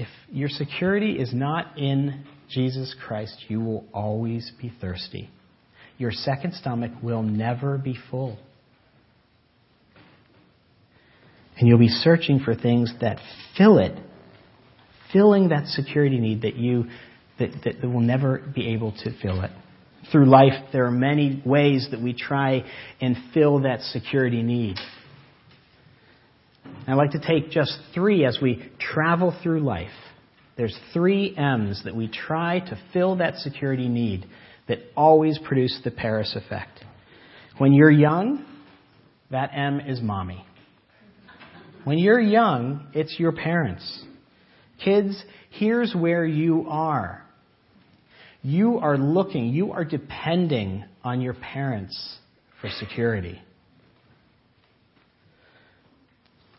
If 0.00 0.08
your 0.32 0.48
security 0.48 1.18
is 1.18 1.34
not 1.34 1.76
in 1.76 2.24
Jesus 2.48 2.96
Christ, 3.06 3.36
you 3.48 3.60
will 3.60 3.84
always 3.92 4.50
be 4.58 4.72
thirsty. 4.80 5.28
Your 5.98 6.10
second 6.10 6.54
stomach 6.54 6.92
will 7.02 7.22
never 7.22 7.76
be 7.76 7.98
full. 8.10 8.38
And 11.58 11.68
you'll 11.68 11.78
be 11.78 11.88
searching 11.88 12.40
for 12.40 12.54
things 12.54 12.90
that 13.02 13.18
fill 13.58 13.76
it, 13.76 13.92
filling 15.12 15.50
that 15.50 15.66
security 15.66 16.18
need 16.18 16.40
that 16.42 16.56
you 16.56 16.84
that, 17.38 17.50
that 17.64 17.86
will 17.86 18.00
never 18.00 18.38
be 18.38 18.68
able 18.68 18.92
to 19.04 19.10
fill 19.20 19.42
it. 19.42 19.50
Through 20.10 20.30
life, 20.30 20.54
there 20.72 20.86
are 20.86 20.90
many 20.90 21.42
ways 21.44 21.88
that 21.90 22.00
we 22.00 22.14
try 22.14 22.64
and 23.02 23.18
fill 23.34 23.60
that 23.64 23.82
security 23.82 24.42
need. 24.42 24.76
I'd 26.86 26.94
like 26.94 27.12
to 27.12 27.20
take 27.20 27.50
just 27.50 27.78
three 27.94 28.24
as 28.24 28.38
we 28.40 28.70
travel 28.78 29.36
through 29.42 29.60
life. 29.60 29.90
There's 30.56 30.76
three 30.92 31.34
M's 31.36 31.82
that 31.84 31.94
we 31.94 32.08
try 32.08 32.60
to 32.60 32.78
fill 32.92 33.16
that 33.16 33.36
security 33.36 33.88
need 33.88 34.26
that 34.68 34.78
always 34.96 35.38
produce 35.38 35.78
the 35.84 35.90
Paris 35.90 36.36
effect. 36.36 36.84
When 37.58 37.72
you're 37.72 37.90
young, 37.90 38.44
that 39.30 39.50
M 39.54 39.80
is 39.80 40.00
mommy. 40.00 40.44
When 41.84 41.98
you're 41.98 42.20
young, 42.20 42.86
it's 42.92 43.18
your 43.18 43.32
parents. 43.32 44.04
Kids, 44.84 45.22
here's 45.50 45.94
where 45.94 46.24
you 46.24 46.66
are. 46.68 47.24
You 48.42 48.78
are 48.78 48.96
looking, 48.96 49.46
you 49.46 49.72
are 49.72 49.84
depending 49.84 50.84
on 51.04 51.20
your 51.20 51.34
parents 51.34 52.16
for 52.60 52.70
security. 52.78 53.40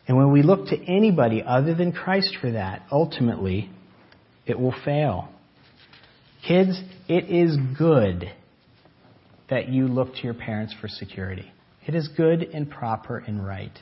And 0.08 0.16
when 0.16 0.32
we 0.32 0.42
look 0.42 0.66
to 0.68 0.76
anybody 0.76 1.42
other 1.42 1.74
than 1.74 1.92
Christ 1.92 2.36
for 2.40 2.50
that, 2.50 2.82
ultimately, 2.90 3.70
it 4.46 4.58
will 4.58 4.74
fail. 4.84 5.28
Kids, 6.46 6.80
it 7.08 7.30
is 7.30 7.56
good 7.78 8.30
that 9.48 9.68
you 9.68 9.86
look 9.86 10.14
to 10.14 10.22
your 10.22 10.34
parents 10.34 10.74
for 10.80 10.88
security. 10.88 11.52
It 11.86 11.94
is 11.94 12.08
good 12.16 12.42
and 12.42 12.68
proper 12.70 13.18
and 13.18 13.44
right. 13.44 13.78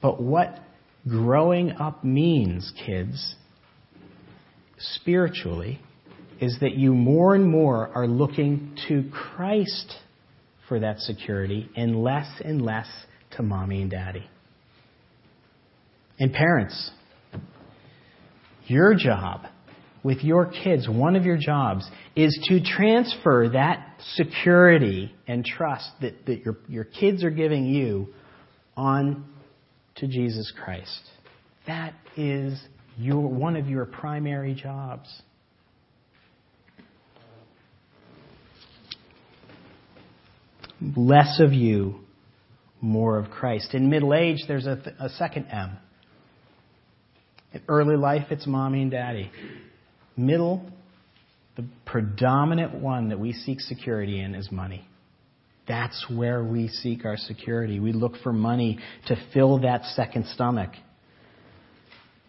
But 0.00 0.22
what 0.22 0.60
growing 1.08 1.72
up 1.72 2.04
means, 2.04 2.72
kids, 2.86 3.34
spiritually, 4.78 5.80
is 6.40 6.58
that 6.60 6.74
you 6.74 6.94
more 6.94 7.34
and 7.34 7.50
more 7.50 7.88
are 7.88 8.06
looking 8.06 8.76
to 8.88 9.10
Christ 9.10 9.94
for 10.68 10.78
that 10.80 11.00
security 11.00 11.68
and 11.76 12.02
less 12.02 12.28
and 12.44 12.62
less 12.62 12.88
to 13.32 13.42
mommy 13.42 13.82
and 13.82 13.90
daddy. 13.90 14.28
And 16.18 16.32
parents, 16.32 16.90
your 18.66 18.94
job 18.94 19.46
with 20.02 20.18
your 20.22 20.46
kids, 20.46 20.88
one 20.88 21.16
of 21.16 21.24
your 21.24 21.36
jobs 21.36 21.88
is 22.16 22.36
to 22.48 22.60
transfer 22.60 23.50
that 23.50 24.00
security 24.14 25.14
and 25.26 25.44
trust 25.44 25.88
that, 26.00 26.26
that 26.26 26.44
your, 26.44 26.58
your 26.68 26.84
kids 26.84 27.22
are 27.22 27.30
giving 27.30 27.66
you 27.66 28.08
on 28.76 29.24
to 29.96 30.06
Jesus 30.06 30.52
Christ. 30.64 31.00
That 31.66 31.94
is 32.16 32.60
your, 32.96 33.20
one 33.20 33.56
of 33.56 33.68
your 33.68 33.84
primary 33.84 34.54
jobs. 34.54 35.08
Less 40.96 41.40
of 41.40 41.52
you, 41.52 42.00
more 42.80 43.18
of 43.18 43.30
Christ. 43.30 43.74
In 43.74 43.90
middle 43.90 44.14
age, 44.14 44.38
there's 44.46 44.66
a, 44.66 44.80
a 45.00 45.08
second 45.10 45.46
M 45.50 45.78
in 47.58 47.64
early 47.68 47.96
life, 47.96 48.26
it's 48.30 48.46
mommy 48.46 48.82
and 48.82 48.90
daddy. 48.90 49.30
Middle, 50.16 50.64
the 51.56 51.64
predominant 51.86 52.74
one 52.74 53.08
that 53.10 53.18
we 53.18 53.32
seek 53.32 53.60
security 53.60 54.20
in 54.20 54.34
is 54.34 54.50
money. 54.50 54.86
That's 55.66 56.06
where 56.10 56.42
we 56.42 56.68
seek 56.68 57.04
our 57.04 57.16
security. 57.16 57.78
We 57.78 57.92
look 57.92 58.14
for 58.22 58.32
money 58.32 58.78
to 59.06 59.16
fill 59.34 59.60
that 59.60 59.84
second 59.84 60.26
stomach. 60.26 60.70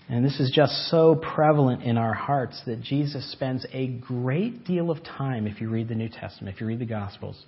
And 0.10 0.26
this 0.26 0.40
is 0.40 0.52
just 0.54 0.74
so 0.90 1.16
prevalent 1.16 1.84
in 1.84 1.98
our 1.98 2.14
hearts 2.14 2.62
that 2.66 2.82
Jesus 2.82 3.32
spends 3.32 3.66
a 3.72 3.88
great 3.88 4.66
deal 4.66 4.92
of 4.92 5.04
time, 5.04 5.48
if 5.48 5.62
you 5.62 5.70
read 5.70 5.88
the 5.88 5.96
New 5.96 6.10
Testament, 6.10 6.56
if 6.56 6.60
you 6.60 6.68
read 6.68 6.80
the 6.80 6.86
Gospels, 6.86 7.42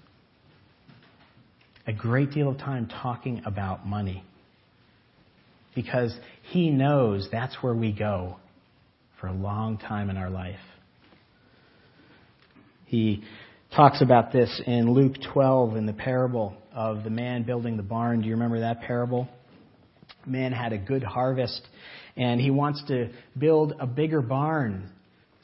a 1.88 1.94
great 1.94 2.32
deal 2.32 2.50
of 2.50 2.58
time 2.60 2.88
talking 2.88 3.42
about 3.46 3.86
money 3.86 4.24
because 5.76 6.16
He 6.52 6.70
knows 6.70 7.28
that's 7.32 7.56
where 7.62 7.74
we 7.74 7.92
go 7.92 8.38
for 9.20 9.28
a 9.28 9.34
long 9.34 9.78
time 9.78 10.10
in 10.10 10.18
our 10.18 10.30
life. 10.30 10.60
He 12.86 13.24
talks 13.76 14.02
about 14.02 14.34
this 14.34 14.62
in 14.66 14.94
Luke 14.94 15.16
12 15.34 15.78
in 15.78 15.86
the 15.86 15.94
parable 15.94 16.56
of 16.74 17.04
the 17.04 17.10
man 17.10 17.44
building 17.44 17.78
the 17.78 17.84
barn. 17.84 18.22
Do 18.22 18.28
you 18.28 18.34
remember 18.34 18.60
that 18.62 18.82
parable? 18.82 19.30
Man 20.26 20.52
had 20.52 20.74
a 20.74 20.78
good 20.78 21.04
harvest 21.04 21.62
and 22.18 22.42
he 22.42 22.52
wants 22.52 22.84
to 22.88 23.10
build 23.38 23.74
a 23.80 23.88
bigger 23.88 24.22
barn 24.22 24.92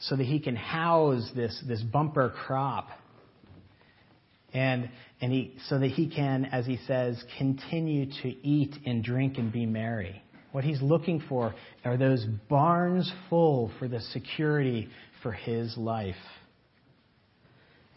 so 0.00 0.16
that 0.16 0.24
he 0.24 0.38
can 0.38 0.56
house 0.56 1.30
this, 1.34 1.62
this 1.66 1.80
bumper 1.82 2.32
crop. 2.46 2.88
And, 4.52 4.90
and 5.20 5.32
he, 5.32 5.54
so 5.68 5.78
that 5.78 5.88
he 5.88 6.08
can, 6.08 6.44
as 6.46 6.66
he 6.66 6.78
says, 6.86 7.22
continue 7.38 8.06
to 8.22 8.28
eat 8.46 8.74
and 8.86 9.02
drink 9.02 9.36
and 9.36 9.52
be 9.52 9.66
merry. 9.66 10.22
What 10.52 10.64
he's 10.64 10.80
looking 10.80 11.22
for 11.28 11.54
are 11.84 11.96
those 11.96 12.24
barns 12.48 13.12
full 13.28 13.70
for 13.78 13.88
the 13.88 14.00
security 14.00 14.88
for 15.22 15.32
his 15.32 15.76
life. 15.76 16.14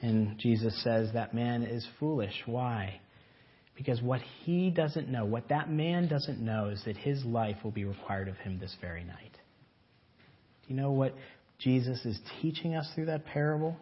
And 0.01 0.37
Jesus 0.39 0.83
says 0.83 1.09
that 1.13 1.33
man 1.33 1.63
is 1.63 1.87
foolish. 1.99 2.33
Why? 2.45 2.99
Because 3.75 4.01
what 4.01 4.21
he 4.43 4.69
doesn't 4.69 5.09
know, 5.09 5.25
what 5.25 5.49
that 5.49 5.69
man 5.69 6.07
doesn't 6.07 6.39
know, 6.39 6.69
is 6.69 6.83
that 6.85 6.97
his 6.97 7.23
life 7.23 7.57
will 7.63 7.71
be 7.71 7.85
required 7.85 8.27
of 8.27 8.37
him 8.37 8.59
this 8.59 8.75
very 8.81 9.03
night. 9.03 9.31
Do 10.63 10.73
you 10.73 10.75
know 10.75 10.91
what 10.91 11.15
Jesus 11.59 12.03
is 12.05 12.19
teaching 12.41 12.75
us 12.75 12.89
through 12.95 13.05
that 13.05 13.25
parable? 13.25 13.77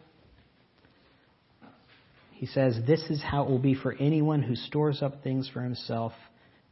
He 2.39 2.46
says, 2.46 2.79
This 2.88 3.01
is 3.10 3.22
how 3.22 3.43
it 3.43 3.50
will 3.50 3.60
be 3.60 3.75
for 3.75 3.91
anyone 4.00 4.41
who 4.41 4.55
stores 4.55 5.01
up 5.01 5.22
things 5.24 5.50
for 5.53 5.60
himself 5.60 6.13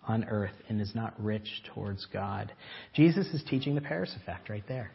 on 0.08 0.24
earth 0.24 0.54
and 0.70 0.80
is 0.80 0.96
not 0.96 1.14
rich 1.22 1.62
towards 1.74 2.06
God. 2.06 2.54
Jesus 2.96 3.28
is 3.34 3.44
teaching 3.50 3.76
the 3.76 3.82
Paris 3.82 4.16
effect 4.16 4.50
right 4.50 4.64
there. 4.70 4.92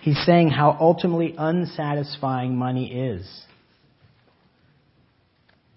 He's 0.00 0.20
saying 0.26 0.50
how 0.50 0.76
ultimately 0.80 1.36
unsatisfying 1.38 2.56
money 2.56 2.92
is. 2.92 3.42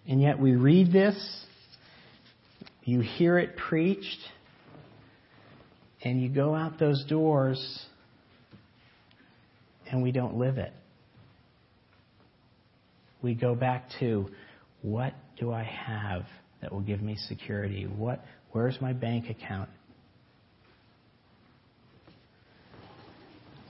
And 0.08 0.20
yet 0.20 0.39
we 0.39 0.55
read 0.55 0.91
this, 0.91 1.46
you 2.86 3.01
hear 3.01 3.38
it 3.38 3.55
preached, 3.55 4.17
and 6.03 6.20
you 6.20 6.29
go 6.29 6.55
out 6.55 6.79
those 6.79 7.05
doors 7.05 7.86
and 9.91 10.01
we 10.01 10.12
don't 10.12 10.38
live 10.38 10.58
it. 10.58 10.74
We 13.25 13.34
go 13.34 13.55
back 13.55 13.89
to 14.01 14.27
what 14.84 15.15
do 15.39 15.51
I 15.51 15.63
have 15.63 16.27
that 16.62 16.72
will 16.72 16.82
give 16.82 17.01
me 17.01 17.17
security? 17.27 17.86
What 17.86 18.24
where's 18.51 18.79
my 18.79 18.94
bank 18.94 19.32
account? 19.32 19.67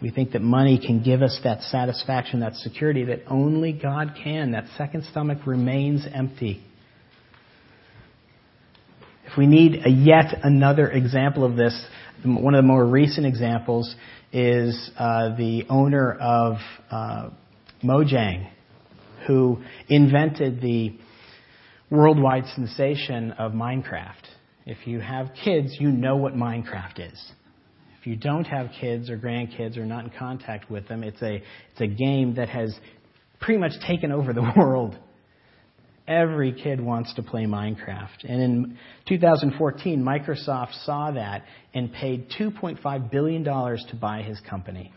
We 0.01 0.11
think 0.11 0.33
that 0.33 0.41
money 0.41 0.77
can 0.85 1.01
give 1.01 1.21
us 1.21 1.39
that 1.45 1.61
satisfaction, 1.61 2.41
that 2.41 2.55
security 2.55 3.05
that 3.05 3.21
only 3.29 3.71
God 3.71 4.17
can. 4.21 4.51
That 4.51 4.65
second 4.77 5.05
stomach 5.05 5.47
remains 5.47 6.05
empty. 6.13 6.61
If 9.25 9.37
we 9.37 9.47
need 9.47 9.85
a 9.85 9.89
yet 9.89 10.37
another 10.43 10.91
example 10.91 11.45
of 11.45 11.55
this, 11.55 11.81
one 12.25 12.55
of 12.55 12.61
the 12.61 12.67
more 12.67 12.85
recent 12.85 13.25
examples 13.25 13.95
is 14.33 14.91
uh, 14.97 15.37
the 15.37 15.63
owner 15.69 16.11
of 16.11 16.57
uh, 16.91 17.29
Mojang, 17.81 18.49
who 19.27 19.61
invented 19.87 20.61
the 20.61 20.97
worldwide 21.89 22.45
sensation 22.55 23.31
of 23.33 23.51
Minecraft. 23.51 24.13
If 24.65 24.87
you 24.87 24.99
have 24.99 25.29
kids, 25.43 25.75
you 25.79 25.91
know 25.91 26.15
what 26.15 26.33
Minecraft 26.33 27.11
is. 27.11 27.31
If 27.99 28.07
you 28.07 28.15
don't 28.15 28.45
have 28.45 28.69
kids 28.79 29.09
or 29.09 29.17
grandkids 29.17 29.77
or 29.77 29.85
not 29.85 30.05
in 30.05 30.11
contact 30.17 30.69
with 30.69 30.87
them, 30.87 31.03
it's 31.03 31.21
a, 31.21 31.35
it's 31.35 31.81
a 31.81 31.87
game 31.87 32.35
that 32.35 32.49
has 32.49 32.75
pretty 33.39 33.59
much 33.59 33.73
taken 33.87 34.11
over 34.11 34.33
the 34.33 34.41
world. 34.57 34.97
Every 36.07 36.51
kid 36.53 36.79
wants 36.79 37.13
to 37.15 37.23
play 37.23 37.45
Minecraft. 37.45 38.23
And 38.27 38.41
in 38.41 38.77
2014, 39.07 40.03
Microsoft 40.03 40.85
saw 40.85 41.11
that 41.11 41.45
and 41.73 41.91
paid 41.91 42.29
$2.5 42.39 43.11
billion 43.11 43.43
to 43.43 43.95
buy 43.99 44.21
his 44.21 44.39
company. 44.47 44.93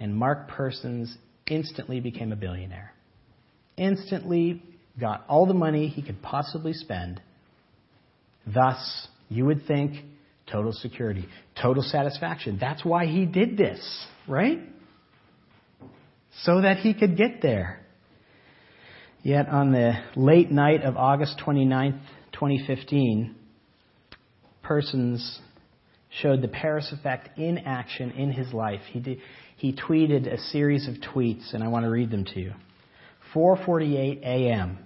And 0.00 0.16
Markus 0.16 0.52
Persson 0.56 1.08
instantly 1.46 2.00
became 2.00 2.32
a 2.32 2.36
billionaire. 2.36 2.91
Instantly 3.76 4.62
got 5.00 5.24
all 5.28 5.46
the 5.46 5.54
money 5.54 5.88
he 5.88 6.02
could 6.02 6.22
possibly 6.22 6.72
spend. 6.72 7.20
Thus, 8.46 9.08
you 9.28 9.46
would 9.46 9.66
think 9.66 10.04
Total 10.52 10.72
security, 10.72 11.26
total 11.60 11.82
satisfaction. 11.82 12.58
That's 12.60 12.84
why 12.84 13.06
he 13.06 13.24
did 13.24 13.56
this, 13.56 14.06
right? 14.28 14.58
So 16.42 16.60
that 16.60 16.78
he 16.78 16.92
could 16.92 17.16
get 17.16 17.40
there. 17.40 17.80
Yet 19.22 19.48
on 19.48 19.72
the 19.72 19.92
late 20.14 20.50
night 20.50 20.82
of 20.82 20.96
August 20.96 21.40
29th, 21.46 22.00
2015, 22.32 23.34
Persson 24.62 25.18
showed 26.20 26.42
the 26.42 26.48
Paris 26.48 26.92
effect 26.92 27.38
in 27.38 27.58
action 27.58 28.10
in 28.10 28.32
his 28.32 28.52
life. 28.52 28.80
He, 28.90 29.00
did, 29.00 29.18
he 29.56 29.72
tweeted 29.72 30.30
a 30.30 30.38
series 30.38 30.88
of 30.88 30.96
tweets, 30.96 31.54
and 31.54 31.62
I 31.62 31.68
want 31.68 31.84
to 31.84 31.90
read 31.90 32.10
them 32.10 32.24
to 32.26 32.40
you. 32.40 32.52
4:48 33.34 34.22
a.m. 34.22 34.78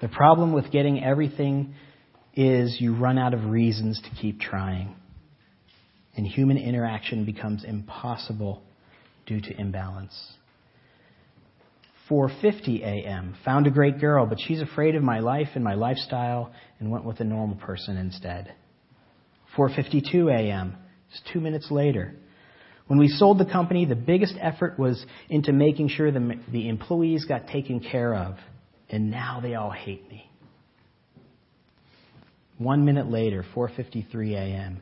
The 0.00 0.08
problem 0.08 0.52
with 0.52 0.70
getting 0.70 1.02
everything 1.02 1.74
is 2.34 2.76
you 2.80 2.94
run 2.94 3.18
out 3.18 3.34
of 3.34 3.46
reasons 3.46 4.00
to 4.02 4.20
keep 4.20 4.40
trying. 4.40 4.94
And 6.16 6.26
human 6.26 6.58
interaction 6.58 7.24
becomes 7.24 7.64
impossible 7.64 8.62
due 9.26 9.40
to 9.40 9.60
imbalance. 9.60 10.14
4:50 12.08 12.82
a.m. 12.82 13.34
Found 13.44 13.66
a 13.66 13.70
great 13.70 13.98
girl, 14.00 14.26
but 14.26 14.38
she's 14.40 14.60
afraid 14.60 14.94
of 14.94 15.02
my 15.02 15.18
life 15.18 15.48
and 15.54 15.64
my 15.64 15.74
lifestyle 15.74 16.52
and 16.78 16.90
went 16.90 17.04
with 17.04 17.20
a 17.20 17.24
normal 17.24 17.56
person 17.56 17.96
instead. 17.96 18.52
4:52 19.56 20.30
a.m. 20.30 20.76
Just 21.10 21.26
2 21.32 21.40
minutes 21.40 21.70
later. 21.70 22.14
When 22.86 22.98
we 22.98 23.08
sold 23.08 23.38
the 23.38 23.44
company, 23.44 23.84
the 23.84 23.96
biggest 23.96 24.34
effort 24.40 24.78
was 24.78 25.04
into 25.28 25.52
making 25.52 25.88
sure 25.88 26.12
the, 26.12 26.34
the 26.52 26.68
employees 26.68 27.24
got 27.24 27.48
taken 27.48 27.80
care 27.80 28.14
of, 28.14 28.36
and 28.88 29.10
now 29.10 29.40
they 29.42 29.54
all 29.54 29.72
hate 29.72 30.08
me. 30.08 30.30
One 32.58 32.84
minute 32.84 33.10
later, 33.10 33.44
4:53 33.54 34.34
a.m., 34.34 34.80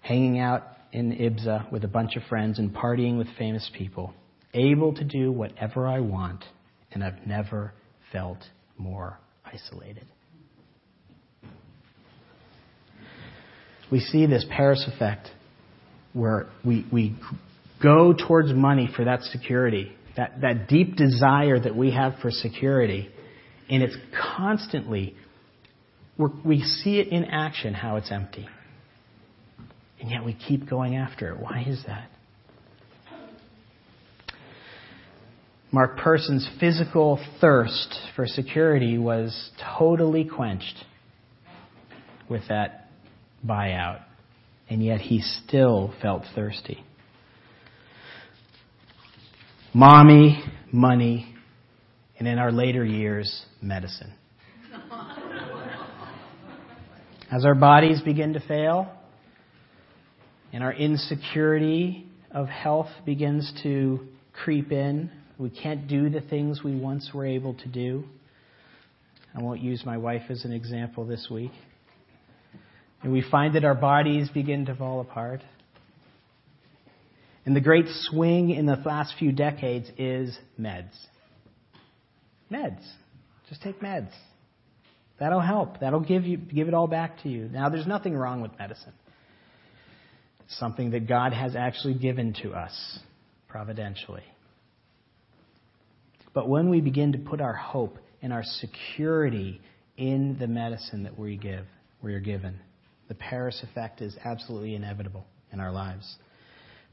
hanging 0.00 0.40
out 0.40 0.64
in 0.92 1.12
Ibiza 1.12 1.70
with 1.70 1.84
a 1.84 1.88
bunch 1.88 2.16
of 2.16 2.24
friends 2.24 2.58
and 2.58 2.74
partying 2.74 3.16
with 3.16 3.28
famous 3.38 3.70
people, 3.78 4.12
able 4.52 4.92
to 4.94 5.04
do 5.04 5.30
whatever 5.32 5.86
I 5.86 6.00
want, 6.00 6.44
and 6.90 7.02
I've 7.02 7.26
never 7.26 7.72
felt 8.10 8.38
more 8.76 9.18
isolated. 9.44 10.06
We 13.90 14.00
see 14.00 14.26
this 14.26 14.44
Paris 14.50 14.86
effect 14.92 15.30
where 16.12 16.46
we, 16.64 16.86
we 16.92 17.16
go 17.82 18.12
towards 18.12 18.52
money 18.52 18.88
for 18.94 19.04
that 19.04 19.22
security, 19.22 19.92
that, 20.16 20.40
that 20.40 20.68
deep 20.68 20.96
desire 20.96 21.58
that 21.58 21.74
we 21.74 21.92
have 21.92 22.14
for 22.20 22.30
security, 22.30 23.08
and 23.68 23.82
it's 23.82 23.96
constantly 24.36 25.16
we 26.44 26.60
see 26.60 26.98
it 26.98 27.08
in 27.08 27.24
action 27.24 27.74
how 27.74 27.96
it's 27.96 28.12
empty. 28.12 28.48
And 30.00 30.10
yet 30.10 30.24
we 30.24 30.34
keep 30.34 30.68
going 30.68 30.96
after 30.96 31.32
it. 31.32 31.40
Why 31.40 31.64
is 31.66 31.82
that? 31.86 32.08
Markus 35.74 36.00
Persson's 36.02 36.50
physical 36.60 37.18
thirst 37.40 37.98
for 38.14 38.26
security 38.26 38.98
was 38.98 39.50
totally 39.78 40.24
quenched 40.24 40.84
with 42.28 42.42
that 42.50 42.90
buyout, 43.46 44.02
and 44.72 44.82
yet 44.82 45.02
he 45.02 45.20
still 45.20 45.92
felt 46.00 46.22
thirsty. 46.34 46.82
Mommy, 49.74 50.42
money, 50.72 51.34
and 52.18 52.26
in 52.26 52.38
our 52.38 52.50
later 52.50 52.82
years, 52.82 53.44
medicine. 53.60 54.14
As 57.30 57.44
our 57.44 57.54
bodies 57.54 58.00
begin 58.00 58.32
to 58.32 58.40
fail 58.40 58.90
and 60.54 60.64
our 60.64 60.72
insecurity 60.72 62.06
of 62.30 62.48
health 62.48 62.88
begins 63.04 63.52
to 63.64 64.00
creep 64.32 64.72
in, 64.72 65.10
we 65.36 65.50
can't 65.50 65.86
do 65.86 66.08
the 66.08 66.22
things 66.22 66.64
we 66.64 66.74
once 66.74 67.10
were 67.12 67.26
able 67.26 67.52
to 67.56 67.68
do. 67.68 68.04
I 69.34 69.42
won't 69.42 69.60
use 69.60 69.84
my 69.84 69.98
wife 69.98 70.30
as 70.30 70.46
an 70.46 70.52
example 70.52 71.04
this 71.04 71.28
week. 71.30 71.52
And 73.02 73.12
we 73.12 73.22
find 73.22 73.54
that 73.54 73.64
our 73.64 73.74
bodies 73.74 74.28
begin 74.28 74.66
to 74.66 74.74
fall 74.74 75.00
apart. 75.00 75.40
And 77.44 77.56
the 77.56 77.60
great 77.60 77.86
swing 77.88 78.50
in 78.50 78.66
the 78.66 78.76
last 78.84 79.14
few 79.18 79.32
decades 79.32 79.90
is 79.98 80.36
meds. 80.58 80.94
Meds. 82.50 82.82
Just 83.48 83.62
take 83.62 83.80
meds. 83.80 84.10
That'll 85.18 85.40
help. 85.40 85.80
That'll 85.80 86.00
give 86.00 86.24
you 86.24 86.36
give 86.36 86.68
it 86.68 86.74
all 86.74 86.86
back 86.86 87.22
to 87.22 87.28
you. 87.28 87.48
Now 87.48 87.68
there's 87.68 87.86
nothing 87.86 88.16
wrong 88.16 88.40
with 88.40 88.56
medicine. 88.58 88.92
It's 90.44 90.58
something 90.58 90.90
that 90.92 91.08
God 91.08 91.32
has 91.32 91.56
actually 91.56 91.94
given 91.94 92.34
to 92.42 92.52
us 92.52 92.98
providentially. 93.48 94.24
But 96.34 96.48
when 96.48 96.70
we 96.70 96.80
begin 96.80 97.12
to 97.12 97.18
put 97.18 97.40
our 97.40 97.52
hope 97.52 97.98
and 98.22 98.32
our 98.32 98.42
security 98.42 99.60
in 99.96 100.36
the 100.38 100.46
medicine 100.46 101.02
that 101.04 101.18
we 101.18 101.36
give, 101.36 101.66
we 102.02 102.14
are 102.14 102.20
given, 102.20 102.58
the 103.12 103.18
Paris 103.18 103.62
effect 103.62 104.00
is 104.00 104.16
absolutely 104.24 104.74
inevitable 104.74 105.26
in 105.52 105.60
our 105.60 105.70
lives. 105.70 106.16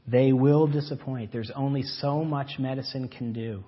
They 0.06 0.34
will 0.34 0.66
disappoint. 0.66 1.32
There's 1.32 1.50
only 1.56 1.82
so 1.82 2.26
much 2.26 2.58
medicine 2.58 3.08
can 3.08 3.32
do. 3.32 3.64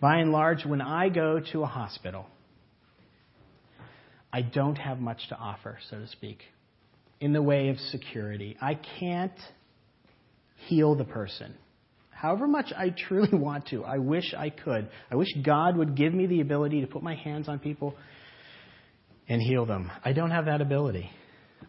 By 0.00 0.16
and 0.16 0.32
large, 0.32 0.64
when 0.64 0.80
I 0.80 1.10
go 1.10 1.38
to 1.52 1.64
a 1.64 1.66
hospital, 1.66 2.24
I 4.32 4.40
don't 4.40 4.76
have 4.76 5.00
much 5.00 5.28
to 5.28 5.36
offer, 5.36 5.76
so 5.90 5.98
to 5.98 6.08
speak, 6.08 6.38
in 7.20 7.34
the 7.34 7.42
way 7.42 7.68
of 7.68 7.76
security. 7.90 8.56
I 8.58 8.78
can't 8.98 9.38
heal 10.66 10.94
the 10.94 11.04
person. 11.04 11.54
However 12.08 12.48
much 12.48 12.72
I 12.74 12.88
truly 12.88 13.28
want 13.38 13.66
to, 13.66 13.84
I 13.84 13.98
wish 13.98 14.32
I 14.34 14.48
could. 14.48 14.88
I 15.10 15.16
wish 15.16 15.28
God 15.44 15.76
would 15.76 15.94
give 15.94 16.14
me 16.14 16.26
the 16.26 16.40
ability 16.40 16.80
to 16.80 16.86
put 16.86 17.02
my 17.02 17.16
hands 17.16 17.50
on 17.50 17.58
people 17.58 17.94
and 19.28 19.42
heal 19.42 19.66
them. 19.66 19.90
I 20.04 20.12
don't 20.12 20.30
have 20.30 20.46
that 20.46 20.60
ability. 20.60 21.10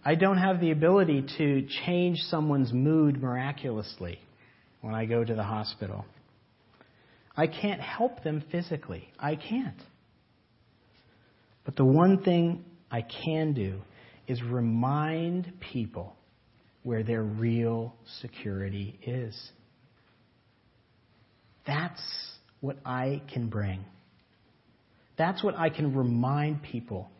I 0.05 0.15
don't 0.15 0.37
have 0.37 0.59
the 0.59 0.71
ability 0.71 1.25
to 1.37 1.67
change 1.85 2.17
someone's 2.29 2.71
mood 2.71 3.21
miraculously 3.21 4.19
when 4.81 4.93
I 4.93 5.05
go 5.05 5.23
to 5.23 5.33
the 5.33 5.43
hospital. 5.43 6.05
I 7.35 7.47
can't 7.47 7.81
help 7.81 8.23
them 8.23 8.43
physically. 8.51 9.09
I 9.19 9.35
can't. 9.35 9.81
But 11.65 11.75
the 11.75 11.85
one 11.85 12.23
thing 12.23 12.63
I 12.89 13.01
can 13.01 13.53
do 13.53 13.81
is 14.27 14.41
remind 14.41 15.51
people 15.59 16.15
where 16.83 17.03
their 17.03 17.23
real 17.23 17.93
security 18.21 18.99
is. 19.05 19.51
That's 21.65 22.01
what 22.61 22.77
I 22.85 23.21
can 23.33 23.49
bring. 23.49 23.83
That's 25.17 25.43
what 25.43 25.55
I 25.57 25.69
can 25.69 25.95
remind 25.95 26.63
people 26.63 27.11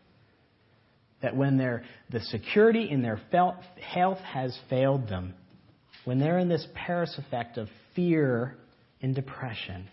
that 1.22 1.36
when 1.36 1.58
their 1.58 1.84
the 2.10 2.22
security 2.22 2.90
in 2.90 3.02
their 3.02 3.20
health 3.82 4.20
has 4.20 4.58
failed 4.70 5.08
them, 5.10 5.34
when 6.06 6.20
they're 6.20 6.40
in 6.40 6.50
this 6.50 6.66
Paris 6.74 7.18
effect 7.18 7.58
of 7.58 7.68
fear 7.96 8.56
and 9.02 9.16
depression, 9.16 9.88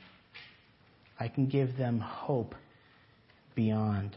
I 1.18 1.28
can 1.28 1.46
give 1.46 1.76
them 1.76 1.98
hope 1.98 2.54
beyond. 3.54 4.16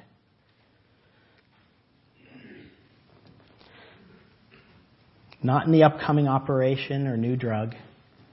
Not 5.41 5.65
in 5.65 5.71
the 5.71 5.83
upcoming 5.83 6.27
operation 6.27 7.07
or 7.07 7.15
new 7.15 7.35
drug, 7.35 7.75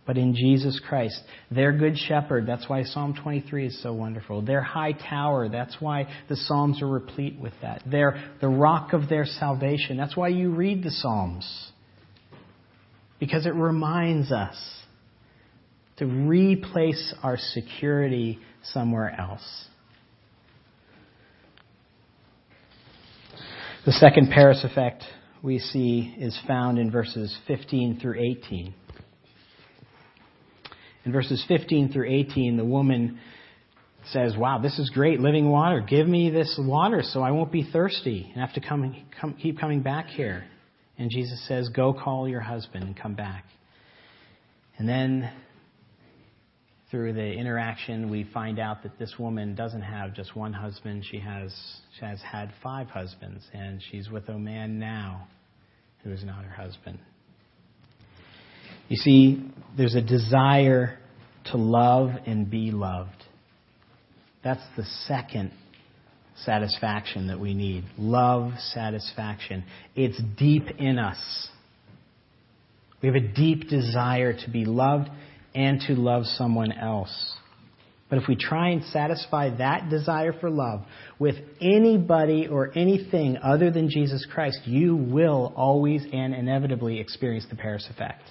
but 0.07 0.19
in 0.19 0.35
Jesus 0.35 0.81
Christ. 0.87 1.21
Their 1.51 1.73
good 1.73 1.97
shepherd, 1.97 2.47
that's 2.47 2.69
why 2.69 2.83
Psalm 2.85 3.15
23 3.23 3.67
is 3.67 3.83
so 3.83 3.93
wonderful. 3.93 4.43
Their 4.43 4.63
high 4.63 4.93
tower, 4.93 5.49
that's 5.49 5.77
why 5.81 6.09
the 6.29 6.37
Psalms 6.37 6.83
are 6.83 6.89
replete 6.89 7.39
with 7.39 7.55
that. 7.63 7.83
They're 7.91 8.33
the 8.41 8.49
rock 8.49 8.93
of 8.93 9.09
their 9.09 9.25
salvation. 9.25 9.97
That's 9.97 10.17
why 10.17 10.29
you 10.29 10.51
read 10.51 10.83
the 10.83 10.91
Psalms. 10.91 11.71
Because 13.19 13.47
it 13.47 13.55
reminds 13.55 14.31
us 14.31 14.57
to 15.97 16.07
replace 16.07 17.15
our 17.23 17.39
security 17.39 18.39
somewhere 18.63 19.15
else. 19.19 19.67
The 23.87 23.93
second 23.93 24.31
Paris 24.31 24.65
effect 24.65 25.05
we 25.43 25.59
see 25.59 26.15
is 26.19 26.39
found 26.49 26.79
in 26.79 26.91
verses 26.91 27.37
15 27.47 28.01
through 28.01 28.19
18. 28.19 28.75
In 31.05 31.13
verses 31.13 31.45
15 31.49 31.93
through 31.93 32.09
18, 32.11 32.57
the 32.57 32.65
woman 32.65 33.19
says, 34.11 34.35
Wow, 34.37 34.59
this 34.59 34.79
is 34.79 34.91
great, 34.91 35.21
living 35.21 35.51
water. 35.51 35.81
Give 35.81 36.07
me 36.07 36.31
this 36.31 36.59
water 36.59 37.03
so 37.03 37.21
I 37.21 37.31
won't 37.31 37.53
be 37.53 37.69
thirsty 37.71 38.31
and 38.33 38.41
have 38.41 38.55
to 38.55 38.61
come, 38.67 39.05
come, 39.21 39.35
keep 39.35 39.59
coming 39.59 39.83
back 39.83 40.07
here. 40.07 40.45
And 40.99 41.11
Jesus 41.11 41.47
says, 41.47 41.69
Go 41.69 41.93
call 41.93 42.29
your 42.29 42.41
husband 42.41 42.85
and 42.85 42.97
come 42.97 43.15
back. 43.15 43.45
And 44.79 44.89
then 44.89 45.31
through 46.91 47.13
the 47.13 47.33
interaction, 47.33 48.11
we 48.11 48.25
find 48.33 48.59
out 48.59 48.83
that 48.85 48.99
this 48.99 49.15
woman 49.19 49.55
doesn't 49.55 49.83
have 49.83 50.15
just 50.15 50.37
one 50.37 50.53
husband. 50.53 51.05
She 51.11 51.19
has, 51.19 51.55
she 51.99 52.05
has 52.05 52.21
had 52.23 52.53
five 52.63 52.89
husbands, 52.89 53.45
and 53.53 53.83
she's 53.91 54.09
with 54.11 54.29
a 54.29 54.39
man 54.39 54.79
now 54.79 55.29
who 56.03 56.13
is 56.13 56.25
not 56.25 56.45
her 56.45 56.51
husband. 56.51 56.99
You 58.89 58.97
see, 58.97 59.51
there's 59.77 59.95
a 59.95 60.03
desire 60.03 60.99
to 61.47 61.57
love 61.57 62.11
and 62.27 62.51
be 62.51 62.71
loved. 62.71 63.11
That's 64.43 64.63
the 64.77 64.85
second 65.07 65.53
satisfaction 66.37 67.29
that 67.29 67.41
we 67.41 67.55
need. 67.55 67.85
Love 67.99 68.53
satisfaction. 68.59 69.65
It's 69.95 70.21
deep 70.37 70.65
in 70.79 70.99
us. 70.99 71.49
We 73.01 73.09
have 73.09 73.17
a 73.17 73.29
deep 73.35 73.69
desire 73.69 74.33
to 74.33 74.51
be 74.51 74.65
loved 74.65 75.09
and 75.55 75.81
to 75.87 75.95
love 75.95 76.25
someone 76.25 76.73
else. 76.73 77.35
But 78.11 78.23
if 78.23 78.29
we 78.29 78.37
try 78.37 78.71
and 78.71 78.85
satisfy 78.85 79.57
that 79.57 79.89
desire 79.89 80.33
for 80.33 80.51
love 80.51 80.85
with 81.19 81.37
anybody 81.61 82.47
or 82.47 82.71
anything 82.77 83.39
other 83.43 83.71
than 83.71 83.89
Jesus 83.89 84.27
Christ, 84.33 84.61
you 84.67 84.95
will 84.95 85.53
always 85.57 86.05
and 86.13 86.35
inevitably 86.35 87.01
experience 87.01 87.47
the 87.49 87.57
Paris 87.57 87.89
effect. 87.91 88.23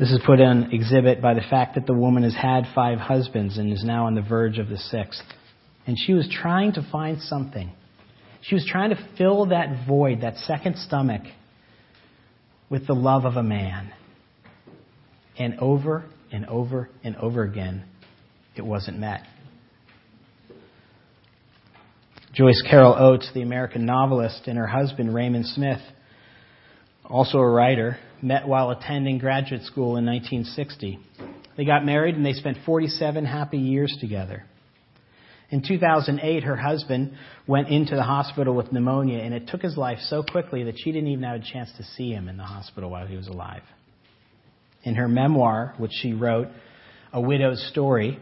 This 0.00 0.12
is 0.12 0.20
put 0.24 0.40
on 0.40 0.72
exhibit 0.72 1.20
by 1.20 1.34
the 1.34 1.42
fact 1.42 1.74
that 1.74 1.86
the 1.86 1.92
woman 1.92 2.22
has 2.22 2.34
had 2.34 2.64
five 2.74 2.98
husbands 2.98 3.58
and 3.58 3.70
is 3.70 3.84
now 3.84 4.06
on 4.06 4.14
the 4.14 4.22
verge 4.22 4.58
of 4.58 4.70
the 4.70 4.78
sixth. 4.78 5.22
And 5.86 5.94
she 5.98 6.14
was 6.14 6.26
trying 6.26 6.72
to 6.72 6.88
find 6.90 7.20
something. 7.20 7.70
She 8.40 8.54
was 8.54 8.66
trying 8.66 8.90
to 8.90 9.08
fill 9.18 9.44
that 9.46 9.86
void, 9.86 10.22
that 10.22 10.38
second 10.38 10.78
stomach, 10.78 11.20
with 12.70 12.86
the 12.86 12.94
love 12.94 13.26
of 13.26 13.36
a 13.36 13.42
man. 13.42 13.92
And 15.38 15.58
over 15.58 16.06
and 16.32 16.46
over 16.46 16.88
and 17.04 17.14
over 17.16 17.42
again, 17.42 17.84
it 18.56 18.64
wasn't 18.64 18.98
met. 18.98 19.20
Joyce 22.32 22.62
Carol 22.70 22.96
Oates, 22.98 23.30
the 23.34 23.42
American 23.42 23.84
novelist, 23.84 24.44
and 24.46 24.56
her 24.56 24.66
husband, 24.66 25.14
Raymond 25.14 25.44
Smith, 25.44 25.82
also 27.04 27.36
a 27.36 27.50
writer, 27.50 27.98
met 28.22 28.46
while 28.46 28.70
attending 28.70 29.18
graduate 29.18 29.62
school 29.62 29.96
in 29.96 30.06
1960. 30.06 30.98
They 31.56 31.64
got 31.64 31.84
married 31.84 32.14
and 32.14 32.24
they 32.24 32.32
spent 32.32 32.58
47 32.64 33.24
happy 33.24 33.58
years 33.58 33.96
together. 34.00 34.44
In 35.50 35.62
2008, 35.66 36.44
her 36.44 36.56
husband 36.56 37.12
went 37.46 37.68
into 37.68 37.96
the 37.96 38.04
hospital 38.04 38.54
with 38.54 38.72
pneumonia, 38.72 39.18
and 39.18 39.34
it 39.34 39.48
took 39.48 39.62
his 39.62 39.76
life 39.76 39.98
so 40.02 40.22
quickly 40.22 40.62
that 40.64 40.76
she 40.78 40.92
didn't 40.92 41.08
even 41.08 41.24
have 41.24 41.40
a 41.40 41.44
chance 41.44 41.70
to 41.76 41.82
see 41.82 42.12
him 42.12 42.28
in 42.28 42.36
the 42.36 42.44
hospital 42.44 42.88
while 42.88 43.06
he 43.06 43.16
was 43.16 43.26
alive. 43.26 43.62
In 44.84 44.94
her 44.94 45.08
memoir, 45.08 45.74
which 45.76 45.90
she 45.92 46.12
wrote, 46.12 46.48
A 47.12 47.20
Widow's 47.20 47.66
Story, 47.70 48.20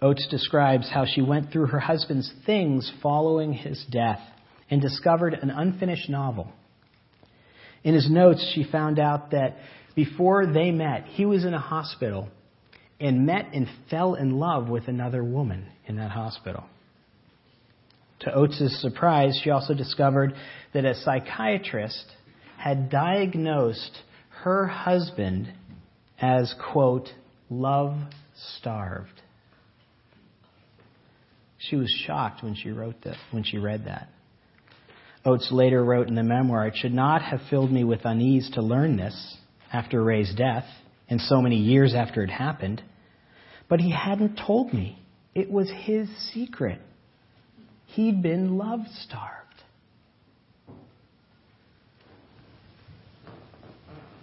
Oates 0.00 0.26
describes 0.30 0.88
how 0.88 1.04
she 1.04 1.20
went 1.20 1.52
through 1.52 1.66
her 1.66 1.80
husband's 1.80 2.32
things 2.46 2.90
following 3.02 3.52
his 3.52 3.84
death 3.90 4.20
and 4.70 4.80
discovered 4.80 5.34
an 5.34 5.50
unfinished 5.50 6.08
novel. 6.08 6.50
In 7.82 7.94
his 7.94 8.10
notes, 8.10 8.52
she 8.54 8.64
found 8.64 8.98
out 8.98 9.30
that 9.30 9.56
before 9.94 10.46
they 10.46 10.70
met, 10.70 11.04
he 11.06 11.24
was 11.24 11.44
in 11.44 11.54
a 11.54 11.58
hospital 11.58 12.28
and 13.00 13.24
met 13.24 13.46
and 13.54 13.66
fell 13.88 14.14
in 14.14 14.38
love 14.38 14.68
with 14.68 14.88
another 14.88 15.24
woman 15.24 15.66
in 15.86 15.96
that 15.96 16.10
hospital. 16.10 16.64
To 18.20 18.34
Oates' 18.34 18.80
surprise, 18.82 19.40
she 19.42 19.50
also 19.50 19.72
discovered 19.72 20.34
that 20.74 20.84
a 20.84 20.94
psychiatrist 20.94 22.04
had 22.58 22.90
diagnosed 22.90 24.02
her 24.42 24.66
husband 24.66 25.50
as, 26.20 26.54
quote, 26.72 27.08
love 27.48 27.96
starved. 28.58 29.22
She 31.56 31.76
was 31.76 31.90
shocked 32.06 32.42
when 32.42 32.54
she 32.54 32.70
wrote 32.70 33.02
that, 33.04 33.16
when 33.30 33.42
she 33.42 33.58
read 33.58 33.86
that. 33.86 34.08
Oates 35.24 35.50
later 35.52 35.84
wrote 35.84 36.08
in 36.08 36.14
the 36.14 36.22
memoir, 36.22 36.66
It 36.66 36.76
should 36.76 36.94
not 36.94 37.22
have 37.22 37.40
filled 37.50 37.70
me 37.70 37.84
with 37.84 38.00
unease 38.04 38.50
to 38.54 38.62
learn 38.62 38.96
this 38.96 39.36
after 39.72 40.02
Ray's 40.02 40.34
death 40.34 40.64
and 41.08 41.20
so 41.20 41.42
many 41.42 41.56
years 41.56 41.94
after 41.94 42.22
it 42.22 42.30
happened. 42.30 42.82
But 43.68 43.80
he 43.80 43.90
hadn't 43.90 44.40
told 44.46 44.72
me. 44.72 44.98
It 45.34 45.50
was 45.50 45.70
his 45.84 46.08
secret. 46.32 46.80
He'd 47.86 48.22
been 48.22 48.56
love 48.56 48.80
starved. 49.04 49.36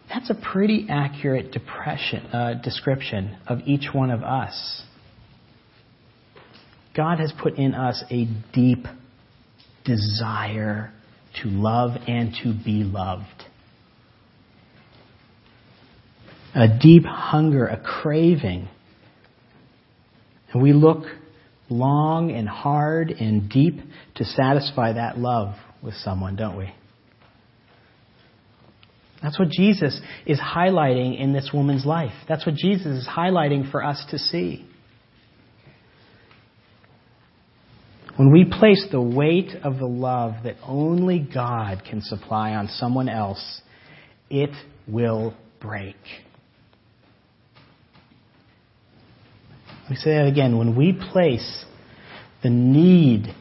That's 0.10 0.30
a 0.30 0.36
pretty 0.36 0.88
accurate 0.90 1.56
uh, 1.56 2.54
description 2.56 3.38
of 3.46 3.60
each 3.66 3.94
one 3.94 4.10
of 4.10 4.24
us. 4.24 4.82
God 6.96 7.20
has 7.20 7.32
put 7.42 7.58
in 7.58 7.76
us 7.76 8.04
a 8.10 8.28
deep 8.54 8.88
desire 9.88 10.92
to 11.42 11.50
love 11.50 11.92
and 12.08 12.34
to 12.44 12.54
be 12.54 12.84
loved. 12.84 13.46
a 16.58 16.68
deep 16.68 17.06
hunger, 17.06 17.68
a 17.68 17.80
craving. 17.80 18.68
And 20.52 20.64
we 20.64 20.74
look 20.74 21.04
long 21.70 22.32
and 22.32 22.50
hard 22.50 23.12
and 23.12 23.48
deep 23.50 23.76
to 24.16 24.26
satisfy 24.26 24.94
that 24.94 25.20
love 25.20 25.56
with 25.84 25.94
someone, 25.96 26.36
don't 26.36 26.58
we? 26.58 26.74
That's 29.22 29.38
what 29.38 29.50
Jesus 29.50 30.00
is 30.26 30.40
highlighting 30.40 31.20
in 31.20 31.34
this 31.34 31.52
woman's 31.54 31.86
life. 31.86 32.14
That's 32.28 32.46
what 32.46 32.56
Jesus 32.56 33.04
is 33.04 33.08
highlighting 33.08 33.70
for 33.70 33.84
us 33.84 34.04
to 34.10 34.18
see. 34.18 34.67
When 38.18 38.32
we 38.32 38.46
place 38.46 38.84
the 38.92 39.02
weight 39.02 39.52
of 39.64 39.78
the 39.78 39.86
love 39.86 40.44
that 40.44 40.56
only 40.64 41.20
God 41.20 41.84
can 41.88 42.02
supply 42.02 42.56
on 42.56 42.68
someone 42.68 43.10
else, 43.10 43.62
it 44.30 44.50
will 44.88 45.36
break. 45.62 45.96
Let 49.84 49.92
me 49.92 49.96
say 49.98 50.16
that 50.16 50.28
again. 50.28 50.58
When 50.58 50.76
we 50.76 50.94
place 51.12 51.66
the 52.42 52.50
need 52.50 53.34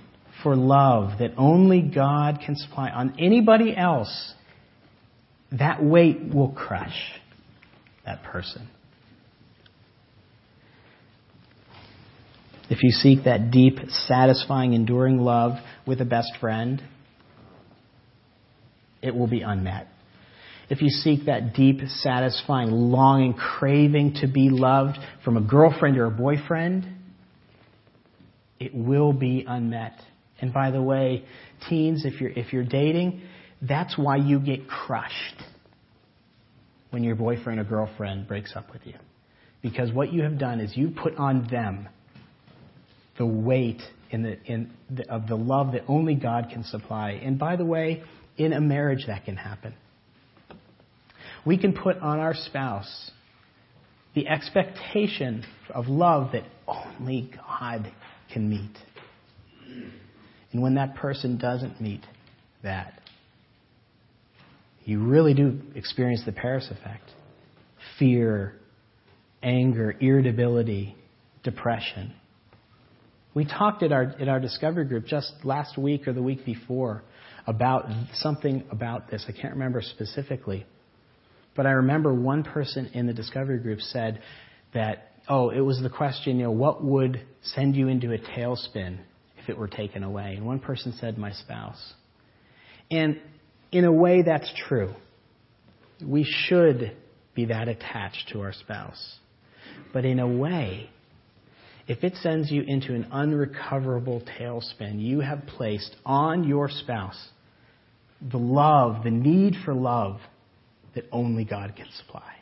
for 0.42 0.54
love 0.54 1.18
that 1.20 1.32
only 1.38 1.80
God 1.80 2.40
can 2.44 2.54
supply 2.54 2.90
on 2.90 3.14
anybody 3.18 3.74
else, 3.74 4.34
that 5.52 5.82
weight 5.82 6.34
will 6.34 6.50
crush 6.50 6.96
that 8.04 8.22
person. 8.24 8.68
If 12.68 12.82
you 12.82 12.90
seek 12.90 13.24
that 13.24 13.50
deep, 13.50 13.78
satisfying, 13.88 14.72
enduring 14.72 15.18
love 15.18 15.52
with 15.86 16.00
a 16.00 16.04
best 16.04 16.32
friend, 16.40 16.82
it 19.02 19.14
will 19.14 19.28
be 19.28 19.42
unmet. 19.42 19.88
If 20.68 20.82
you 20.82 20.88
seek 20.88 21.26
that 21.26 21.54
deep, 21.54 21.78
satisfying, 21.86 22.70
longing, 22.70 23.34
craving 23.34 24.14
to 24.20 24.26
be 24.26 24.50
loved 24.50 24.98
from 25.24 25.36
a 25.36 25.40
girlfriend 25.40 25.96
or 25.96 26.06
a 26.06 26.10
boyfriend, 26.10 26.86
it 28.58 28.74
will 28.74 29.12
be 29.12 29.44
unmet. 29.46 30.00
And 30.40 30.52
by 30.52 30.72
the 30.72 30.82
way, 30.82 31.24
teens, 31.68 32.04
if 32.04 32.20
you're, 32.20 32.30
if 32.30 32.52
you're 32.52 32.64
dating, 32.64 33.22
that's 33.62 33.96
why 33.96 34.16
you 34.16 34.40
get 34.40 34.68
crushed 34.68 35.42
when 36.90 37.04
your 37.04 37.14
boyfriend 37.14 37.60
or 37.60 37.64
girlfriend 37.64 38.26
breaks 38.26 38.54
up 38.56 38.72
with 38.72 38.82
you. 38.84 38.94
Because 39.62 39.92
what 39.92 40.12
you 40.12 40.22
have 40.22 40.38
done 40.38 40.58
is 40.58 40.76
you 40.76 40.90
put 40.90 41.16
on 41.16 41.46
them 41.48 41.88
the 43.18 43.26
weight 43.26 43.82
in 44.10 44.22
the, 44.22 44.42
in 44.44 44.70
the, 44.90 45.08
of 45.10 45.26
the 45.26 45.36
love 45.36 45.72
that 45.72 45.82
only 45.88 46.14
God 46.14 46.48
can 46.52 46.64
supply. 46.64 47.12
And 47.12 47.38
by 47.38 47.56
the 47.56 47.64
way, 47.64 48.02
in 48.36 48.52
a 48.52 48.60
marriage 48.60 49.06
that 49.06 49.24
can 49.24 49.36
happen. 49.36 49.74
We 51.44 51.58
can 51.58 51.72
put 51.72 51.98
on 51.98 52.18
our 52.18 52.34
spouse 52.34 53.10
the 54.14 54.28
expectation 54.28 55.44
of 55.70 55.88
love 55.88 56.32
that 56.32 56.44
only 56.66 57.30
God 57.36 57.92
can 58.32 58.48
meet. 58.48 58.76
And 60.52 60.62
when 60.62 60.74
that 60.74 60.96
person 60.96 61.38
doesn't 61.38 61.80
meet 61.80 62.02
that, 62.62 63.00
you 64.84 65.04
really 65.04 65.34
do 65.34 65.60
experience 65.74 66.22
the 66.24 66.32
Paris 66.32 66.68
effect 66.70 67.10
fear, 67.98 68.54
anger, 69.42 69.94
irritability, 70.00 70.96
depression. 71.42 72.12
We 73.36 73.44
talked 73.44 73.82
at 73.82 73.92
our, 73.92 74.14
at 74.18 74.28
our 74.28 74.40
discovery 74.40 74.86
group 74.86 75.04
just 75.04 75.30
last 75.44 75.76
week 75.76 76.08
or 76.08 76.14
the 76.14 76.22
week 76.22 76.46
before 76.46 77.02
about 77.46 77.84
something 78.14 78.64
about 78.70 79.10
this. 79.10 79.26
I 79.28 79.32
can't 79.32 79.52
remember 79.52 79.82
specifically. 79.82 80.64
But 81.54 81.66
I 81.66 81.72
remember 81.72 82.14
one 82.14 82.44
person 82.44 82.86
in 82.94 83.06
the 83.06 83.12
discovery 83.12 83.58
group 83.58 83.82
said 83.82 84.22
that, 84.72 85.12
oh, 85.28 85.50
it 85.50 85.60
was 85.60 85.78
the 85.82 85.90
question, 85.90 86.38
you 86.38 86.44
know, 86.44 86.50
what 86.50 86.82
would 86.82 87.20
send 87.42 87.76
you 87.76 87.88
into 87.88 88.10
a 88.14 88.16
tailspin 88.16 89.00
if 89.36 89.50
it 89.50 89.58
were 89.58 89.68
taken 89.68 90.02
away? 90.02 90.36
And 90.38 90.46
one 90.46 90.58
person 90.58 90.94
said, 90.98 91.18
my 91.18 91.32
spouse. 91.32 91.92
And 92.90 93.20
in 93.70 93.84
a 93.84 93.92
way, 93.92 94.22
that's 94.22 94.50
true. 94.66 94.94
We 96.02 96.24
should 96.24 96.96
be 97.34 97.44
that 97.44 97.68
attached 97.68 98.30
to 98.32 98.40
our 98.40 98.54
spouse. 98.54 99.16
But 99.92 100.06
in 100.06 100.20
a 100.20 100.26
way, 100.26 100.88
if 101.88 102.02
it 102.02 102.14
sends 102.22 102.50
you 102.50 102.62
into 102.62 102.94
an 102.94 103.06
unrecoverable 103.12 104.22
tailspin, 104.38 105.00
you 105.00 105.20
have 105.20 105.46
placed 105.46 105.94
on 106.04 106.44
your 106.44 106.68
spouse 106.68 107.28
the 108.30 108.38
love, 108.38 109.04
the 109.04 109.10
need 109.10 109.54
for 109.64 109.74
love 109.74 110.18
that 110.94 111.04
only 111.12 111.44
God 111.44 111.74
can 111.76 111.86
supply. 111.96 112.32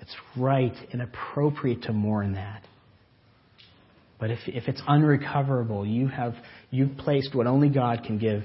It's 0.00 0.14
right 0.36 0.74
and 0.92 1.02
appropriate 1.02 1.82
to 1.82 1.92
mourn 1.92 2.34
that. 2.34 2.62
But 4.18 4.30
if, 4.30 4.38
if 4.46 4.68
it's 4.68 4.80
unrecoverable, 4.86 5.84
you 5.84 6.06
have, 6.06 6.34
you've 6.70 6.96
placed 6.96 7.34
what 7.34 7.46
only 7.46 7.68
God 7.68 8.04
can 8.04 8.18
give 8.18 8.44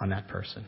on 0.00 0.08
that 0.08 0.26
person. 0.28 0.64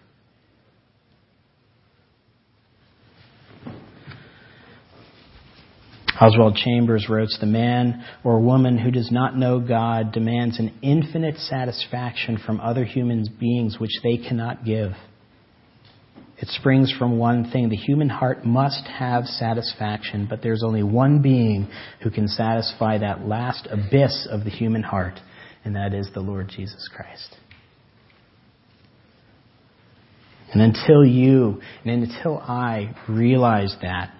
Oswald 6.20 6.56
Chambers 6.56 7.08
wrote, 7.08 7.30
The 7.40 7.46
man 7.46 8.04
or 8.22 8.40
woman 8.40 8.78
who 8.78 8.90
does 8.90 9.10
not 9.10 9.36
know 9.36 9.58
God 9.58 10.12
demands 10.12 10.58
an 10.58 10.78
infinite 10.82 11.36
satisfaction 11.38 12.38
from 12.44 12.60
other 12.60 12.84
human 12.84 13.24
beings 13.38 13.78
which 13.78 14.00
they 14.02 14.16
cannot 14.16 14.64
give. 14.64 14.92
It 16.38 16.48
springs 16.48 16.92
from 16.98 17.18
one 17.18 17.50
thing. 17.50 17.68
The 17.68 17.76
human 17.76 18.08
heart 18.08 18.44
must 18.44 18.86
have 18.86 19.24
satisfaction, 19.24 20.26
but 20.28 20.42
there's 20.42 20.62
only 20.64 20.82
one 20.82 21.22
being 21.22 21.68
who 22.02 22.10
can 22.10 22.28
satisfy 22.28 22.98
that 22.98 23.26
last 23.26 23.66
abyss 23.70 24.28
of 24.30 24.44
the 24.44 24.50
human 24.50 24.82
heart, 24.82 25.18
and 25.64 25.74
that 25.76 25.94
is 25.94 26.08
the 26.12 26.20
Lord 26.20 26.48
Jesus 26.48 26.88
Christ. 26.94 27.36
And 30.52 30.62
until 30.62 31.04
you 31.04 31.60
and 31.84 32.04
until 32.04 32.38
I 32.38 32.94
realize 33.08 33.74
that, 33.82 34.12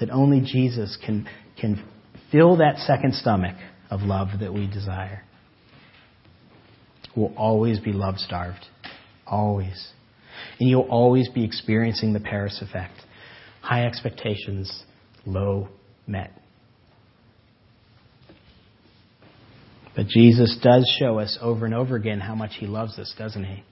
that 0.00 0.10
only 0.10 0.40
Jesus 0.40 0.96
can, 1.04 1.28
can 1.60 1.84
fill 2.30 2.56
that 2.56 2.78
second 2.78 3.14
stomach 3.14 3.56
of 3.90 4.02
love 4.02 4.28
that 4.40 4.52
we 4.52 4.66
desire. 4.66 5.22
We'll 7.16 7.34
always 7.36 7.80
be 7.80 7.92
love 7.92 8.18
starved. 8.18 8.64
Always. 9.26 9.92
And 10.60 10.68
you'll 10.68 10.82
always 10.82 11.28
be 11.28 11.44
experiencing 11.44 12.12
the 12.12 12.20
Paris 12.20 12.62
effect. 12.62 12.94
High 13.60 13.86
expectations, 13.86 14.84
low 15.26 15.68
met. 16.06 16.32
But 19.96 20.06
Jesus 20.06 20.56
does 20.62 20.88
show 21.00 21.18
us 21.18 21.36
over 21.42 21.64
and 21.66 21.74
over 21.74 21.96
again 21.96 22.20
how 22.20 22.36
much 22.36 22.52
He 22.60 22.66
loves 22.66 22.98
us, 22.98 23.12
doesn't 23.18 23.44
He? 23.44 23.64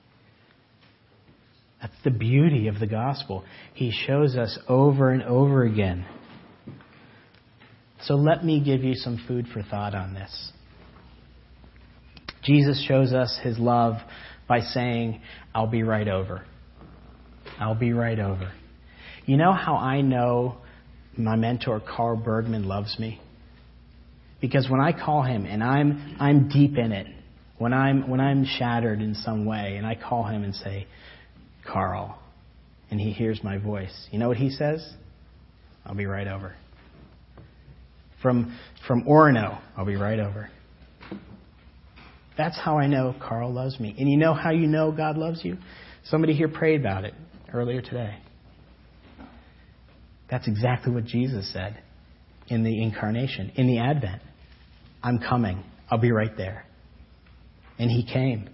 That's 1.80 1.94
the 2.04 2.10
beauty 2.10 2.68
of 2.68 2.80
the 2.80 2.86
gospel. 2.86 3.44
He 3.74 3.92
shows 4.06 4.36
us 4.36 4.58
over 4.68 5.10
and 5.10 5.22
over 5.22 5.64
again 5.64 6.06
so 8.06 8.14
let 8.14 8.44
me 8.44 8.60
give 8.60 8.84
you 8.84 8.94
some 8.94 9.22
food 9.26 9.46
for 9.52 9.62
thought 9.62 9.94
on 9.94 10.14
this. 10.14 10.52
Jesus 12.44 12.84
shows 12.86 13.12
us 13.12 13.36
his 13.42 13.58
love 13.58 13.94
by 14.48 14.60
saying, 14.60 15.20
I'll 15.52 15.66
be 15.66 15.82
right 15.82 16.06
over. 16.06 16.46
I'll 17.58 17.74
be 17.74 17.92
right 17.92 18.18
over. 18.18 18.52
You 19.24 19.36
know 19.36 19.52
how 19.52 19.74
I 19.74 20.02
know 20.02 20.58
my 21.16 21.34
mentor 21.34 21.80
Carl 21.80 22.16
Bergman 22.16 22.68
loves 22.68 22.96
me? 22.98 23.20
Because 24.40 24.68
when 24.70 24.80
I 24.80 24.92
call 24.92 25.22
him 25.22 25.44
and 25.46 25.64
I'm 25.64 26.16
I'm 26.20 26.48
deep 26.48 26.76
in 26.76 26.92
it, 26.92 27.08
when 27.58 27.72
I'm 27.72 28.08
when 28.08 28.20
I'm 28.20 28.44
shattered 28.44 29.00
in 29.00 29.14
some 29.14 29.46
way 29.46 29.76
and 29.76 29.86
I 29.86 29.96
call 29.96 30.24
him 30.24 30.44
and 30.44 30.54
say, 30.54 30.86
"Carl," 31.70 32.18
and 32.90 33.00
he 33.00 33.12
hears 33.12 33.42
my 33.42 33.58
voice, 33.58 34.08
you 34.10 34.18
know 34.18 34.28
what 34.28 34.36
he 34.36 34.50
says? 34.50 34.86
I'll 35.84 35.94
be 35.94 36.06
right 36.06 36.26
over 36.26 36.56
from, 38.26 38.58
from 38.86 39.04
Orono. 39.04 39.60
I'll 39.76 39.86
be 39.86 39.94
right 39.96 40.18
over. 40.18 40.50
That's 42.36 42.58
how 42.58 42.76
I 42.78 42.86
know 42.86 43.14
Carl 43.20 43.52
loves 43.52 43.78
me. 43.78 43.94
And 43.98 44.10
you 44.10 44.16
know 44.16 44.34
how 44.34 44.50
you 44.50 44.66
know 44.66 44.92
God 44.92 45.16
loves 45.16 45.44
you? 45.44 45.56
Somebody 46.04 46.34
here 46.34 46.48
prayed 46.48 46.80
about 46.80 47.04
it 47.04 47.14
earlier 47.52 47.80
today. 47.80 48.16
That's 50.28 50.48
exactly 50.48 50.92
what 50.92 51.04
Jesus 51.04 51.52
said 51.52 51.80
in 52.48 52.64
the 52.64 52.82
incarnation, 52.82 53.52
in 53.54 53.68
the 53.68 53.78
Advent. 53.78 54.22
I'm 55.02 55.18
coming. 55.18 55.62
I'll 55.88 55.98
be 55.98 56.10
right 56.10 56.36
there. 56.36 56.66
And 57.78 57.90
he 57.90 58.04
came. 58.04 58.50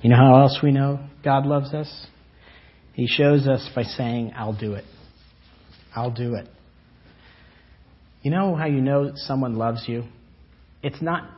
You 0.00 0.10
know 0.10 0.16
how 0.16 0.40
else 0.40 0.60
we 0.62 0.70
know 0.70 1.00
God 1.24 1.46
loves 1.46 1.74
us? 1.74 2.06
He 2.94 3.06
shows 3.06 3.46
us 3.46 3.68
by 3.74 3.82
saying, 3.82 4.32
I'll 4.36 4.58
do 4.58 4.74
it. 4.74 4.84
I'll 5.94 6.10
do 6.10 6.34
it. 6.34 6.48
You 8.22 8.30
know 8.30 8.54
how 8.54 8.66
you 8.66 8.80
know 8.80 9.12
someone 9.14 9.56
loves 9.56 9.84
you? 9.86 10.04
It's 10.82 11.00
not 11.02 11.28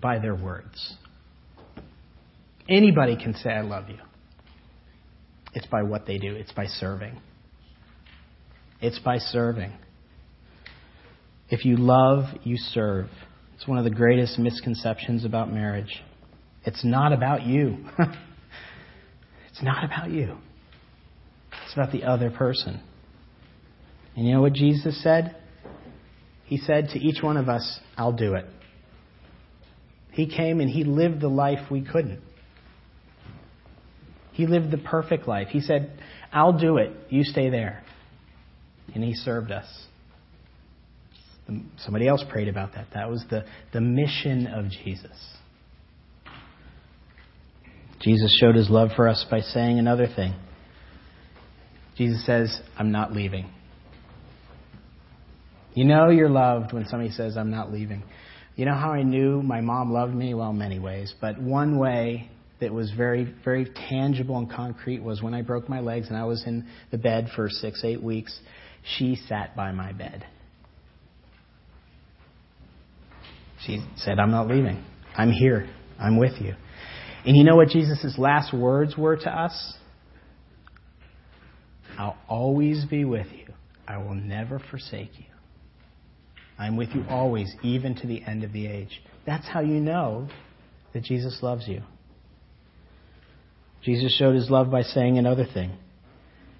by 0.00 0.18
their 0.18 0.34
words. 0.34 0.94
Anybody 2.68 3.16
can 3.16 3.34
say, 3.34 3.50
I 3.50 3.62
love 3.62 3.88
you. 3.88 3.98
It's 5.54 5.66
by 5.66 5.82
what 5.82 6.06
they 6.06 6.18
do, 6.18 6.34
it's 6.34 6.52
by 6.52 6.66
serving. 6.66 7.18
It's 8.80 8.98
by 8.98 9.18
serving. 9.18 9.72
If 11.48 11.64
you 11.64 11.76
love, 11.76 12.24
you 12.42 12.56
serve. 12.56 13.08
It's 13.54 13.66
one 13.66 13.78
of 13.78 13.84
the 13.84 13.90
greatest 13.90 14.38
misconceptions 14.38 15.24
about 15.24 15.50
marriage. 15.52 16.02
It's 16.66 16.84
not 16.84 17.12
about 17.12 17.44
you. 17.44 17.78
it's 19.50 19.62
not 19.62 19.84
about 19.84 20.10
you. 20.10 20.36
It's 21.64 21.72
about 21.74 21.92
the 21.92 22.04
other 22.04 22.30
person. 22.30 22.80
And 24.16 24.26
you 24.26 24.34
know 24.34 24.42
what 24.42 24.52
Jesus 24.52 25.00
said? 25.02 25.36
He 26.44 26.58
said 26.58 26.88
to 26.92 26.98
each 26.98 27.22
one 27.22 27.36
of 27.36 27.48
us, 27.48 27.80
I'll 27.96 28.12
do 28.12 28.34
it. 28.34 28.46
He 30.10 30.26
came 30.26 30.60
and 30.60 30.70
he 30.70 30.84
lived 30.84 31.20
the 31.20 31.28
life 31.28 31.70
we 31.70 31.82
couldn't. 31.82 32.20
He 34.32 34.46
lived 34.46 34.70
the 34.70 34.78
perfect 34.78 35.28
life. 35.28 35.48
He 35.48 35.60
said, 35.60 35.98
I'll 36.32 36.58
do 36.58 36.78
it. 36.78 36.92
You 37.08 37.22
stay 37.24 37.48
there. 37.48 37.82
And 38.94 39.02
he 39.02 39.14
served 39.14 39.50
us. 39.50 39.66
Somebody 41.78 42.08
else 42.08 42.24
prayed 42.30 42.48
about 42.48 42.74
that. 42.74 42.88
That 42.94 43.08
was 43.08 43.24
the, 43.30 43.44
the 43.72 43.80
mission 43.80 44.46
of 44.46 44.68
Jesus. 44.70 45.35
Jesus 48.06 48.38
showed 48.40 48.54
his 48.54 48.70
love 48.70 48.90
for 48.94 49.08
us 49.08 49.26
by 49.28 49.40
saying 49.40 49.80
another 49.80 50.06
thing. 50.06 50.32
Jesus 51.96 52.24
says, 52.24 52.56
I'm 52.78 52.92
not 52.92 53.12
leaving. 53.12 53.50
You 55.74 55.86
know 55.86 56.10
you're 56.10 56.30
loved 56.30 56.72
when 56.72 56.86
somebody 56.86 57.10
says, 57.10 57.36
I'm 57.36 57.50
not 57.50 57.72
leaving. 57.72 58.04
You 58.54 58.64
know 58.64 58.76
how 58.76 58.92
I 58.92 59.02
knew 59.02 59.42
my 59.42 59.60
mom 59.60 59.92
loved 59.92 60.14
me? 60.14 60.34
Well, 60.34 60.52
many 60.52 60.78
ways. 60.78 61.12
But 61.20 61.42
one 61.42 61.78
way 61.78 62.30
that 62.60 62.72
was 62.72 62.92
very, 62.96 63.34
very 63.44 63.68
tangible 63.90 64.38
and 64.38 64.48
concrete 64.48 65.02
was 65.02 65.20
when 65.20 65.34
I 65.34 65.42
broke 65.42 65.68
my 65.68 65.80
legs 65.80 66.06
and 66.06 66.16
I 66.16 66.26
was 66.26 66.44
in 66.46 66.64
the 66.92 66.98
bed 66.98 67.30
for 67.34 67.50
six, 67.50 67.82
eight 67.82 68.00
weeks, 68.00 68.38
she 68.96 69.16
sat 69.16 69.56
by 69.56 69.72
my 69.72 69.90
bed. 69.90 70.24
She 73.66 73.84
said, 73.96 74.20
I'm 74.20 74.30
not 74.30 74.46
leaving. 74.46 74.84
I'm 75.18 75.32
here. 75.32 75.68
I'm 75.98 76.18
with 76.18 76.40
you. 76.40 76.54
And 77.26 77.36
you 77.36 77.42
know 77.42 77.56
what 77.56 77.68
Jesus' 77.68 78.14
last 78.18 78.54
words 78.54 78.96
were 78.96 79.16
to 79.16 79.30
us? 79.30 79.74
I'll 81.98 82.16
always 82.28 82.84
be 82.84 83.04
with 83.04 83.26
you. 83.32 83.52
I 83.88 83.98
will 83.98 84.14
never 84.14 84.60
forsake 84.70 85.10
you. 85.18 85.24
I'm 86.58 86.76
with 86.76 86.90
you 86.94 87.04
always, 87.10 87.52
even 87.62 87.96
to 87.96 88.06
the 88.06 88.22
end 88.22 88.44
of 88.44 88.52
the 88.52 88.66
age. 88.66 89.02
That's 89.26 89.46
how 89.46 89.60
you 89.60 89.80
know 89.80 90.28
that 90.94 91.02
Jesus 91.02 91.38
loves 91.42 91.66
you. 91.66 91.82
Jesus 93.82 94.16
showed 94.16 94.34
his 94.34 94.48
love 94.48 94.70
by 94.70 94.82
saying 94.82 95.18
another 95.18 95.46
thing. 95.52 95.72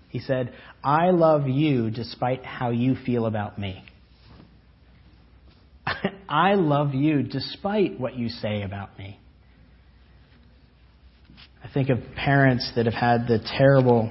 He 0.08 0.18
said, 0.18 0.52
I 0.82 1.10
love 1.10 1.48
you 1.48 1.90
despite 1.90 2.44
how 2.44 2.70
you 2.70 2.96
feel 3.06 3.26
about 3.26 3.58
me. 3.58 3.84
I 6.28 6.54
love 6.54 6.94
you 6.94 7.22
despite 7.22 8.00
what 8.00 8.16
you 8.16 8.28
say 8.28 8.62
about 8.62 8.98
me. 8.98 9.20
Think 11.76 11.90
of 11.90 11.98
parents 12.16 12.72
that 12.74 12.86
have 12.86 12.94
had 12.94 13.26
the 13.28 13.38
terrible, 13.58 14.10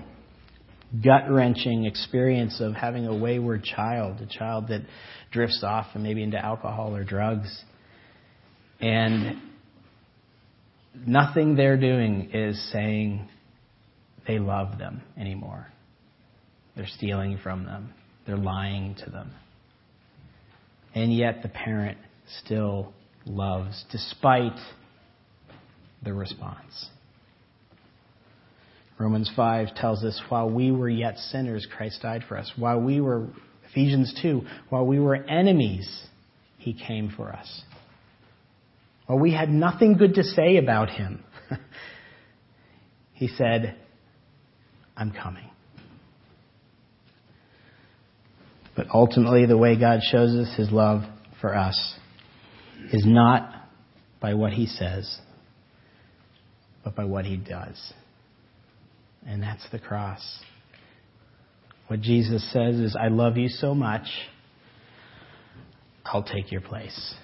gut 1.03 1.31
wrenching 1.31 1.85
experience 1.85 2.61
of 2.61 2.75
having 2.75 3.07
a 3.07 3.17
wayward 3.17 3.63
child, 3.63 4.21
a 4.21 4.27
child 4.27 4.67
that 4.67 4.81
drifts 5.31 5.63
off 5.63 5.87
and 5.95 6.03
maybe 6.03 6.21
into 6.21 6.37
alcohol 6.37 6.95
or 6.95 7.03
drugs. 7.03 7.63
And 8.79 9.41
nothing 11.07 11.55
they're 11.55 11.79
doing 11.79 12.29
is 12.35 12.71
saying 12.71 13.27
they 14.27 14.37
love 14.37 14.77
them 14.77 15.01
anymore. 15.17 15.65
They're 16.75 16.85
stealing 16.85 17.39
from 17.41 17.65
them, 17.65 17.95
they're 18.27 18.37
lying 18.37 18.93
to 19.03 19.09
them. 19.09 19.31
And 20.93 21.11
yet 21.11 21.41
the 21.41 21.49
parent 21.49 21.97
still 22.43 22.93
loves 23.25 23.85
despite 23.91 24.59
the 26.03 26.13
response. 26.13 26.91
Romans 28.97 29.29
5 29.35 29.75
tells 29.75 30.03
us, 30.03 30.21
while 30.29 30.49
we 30.49 30.71
were 30.71 30.89
yet 30.89 31.17
sinners, 31.17 31.67
Christ 31.75 32.01
died 32.01 32.23
for 32.27 32.37
us. 32.37 32.51
While 32.55 32.79
we 32.81 33.01
were 33.01 33.27
Ephesians 33.69 34.17
2, 34.21 34.41
while 34.69 34.85
we 34.85 34.99
were 34.99 35.15
enemies, 35.15 36.05
he 36.57 36.73
came 36.73 37.13
for 37.15 37.33
us. 37.33 37.61
While 39.05 39.19
we 39.19 39.33
had 39.33 39.49
nothing 39.49 39.97
good 39.97 40.15
to 40.15 40.23
say 40.23 40.57
about 40.57 40.89
him, 40.89 41.23
he 43.13 43.27
said, 43.27 43.75
I'm 44.95 45.11
coming. 45.11 45.49
But 48.75 48.87
ultimately, 48.93 49.45
the 49.45 49.57
way 49.57 49.77
God 49.77 49.99
shows 50.09 50.35
us 50.35 50.55
his 50.55 50.71
love 50.71 51.03
for 51.41 51.55
us 51.55 51.95
is 52.91 53.05
not 53.05 53.51
by 54.21 54.33
what 54.33 54.53
he 54.53 54.67
says, 54.67 55.19
but 56.83 56.95
by 56.95 57.05
what 57.05 57.25
he 57.25 57.37
does. 57.37 57.93
And 59.25 59.41
that's 59.41 59.67
the 59.71 59.79
cross. 59.79 60.21
What 61.87 62.01
Jesus 62.01 62.51
says 62.51 62.75
is, 62.75 62.95
I 62.99 63.09
love 63.09 63.37
you 63.37 63.49
so 63.49 63.75
much, 63.75 64.07
I'll 66.05 66.23
take 66.23 66.51
your 66.51 66.61
place. 66.61 67.15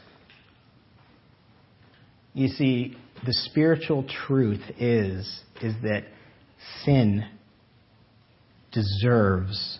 You 2.33 2.47
see, 2.47 2.95
the 3.25 3.33
spiritual 3.33 4.05
truth 4.27 4.61
is, 4.79 5.41
is 5.61 5.73
that 5.83 6.05
sin 6.83 7.25
deserves 8.71 9.79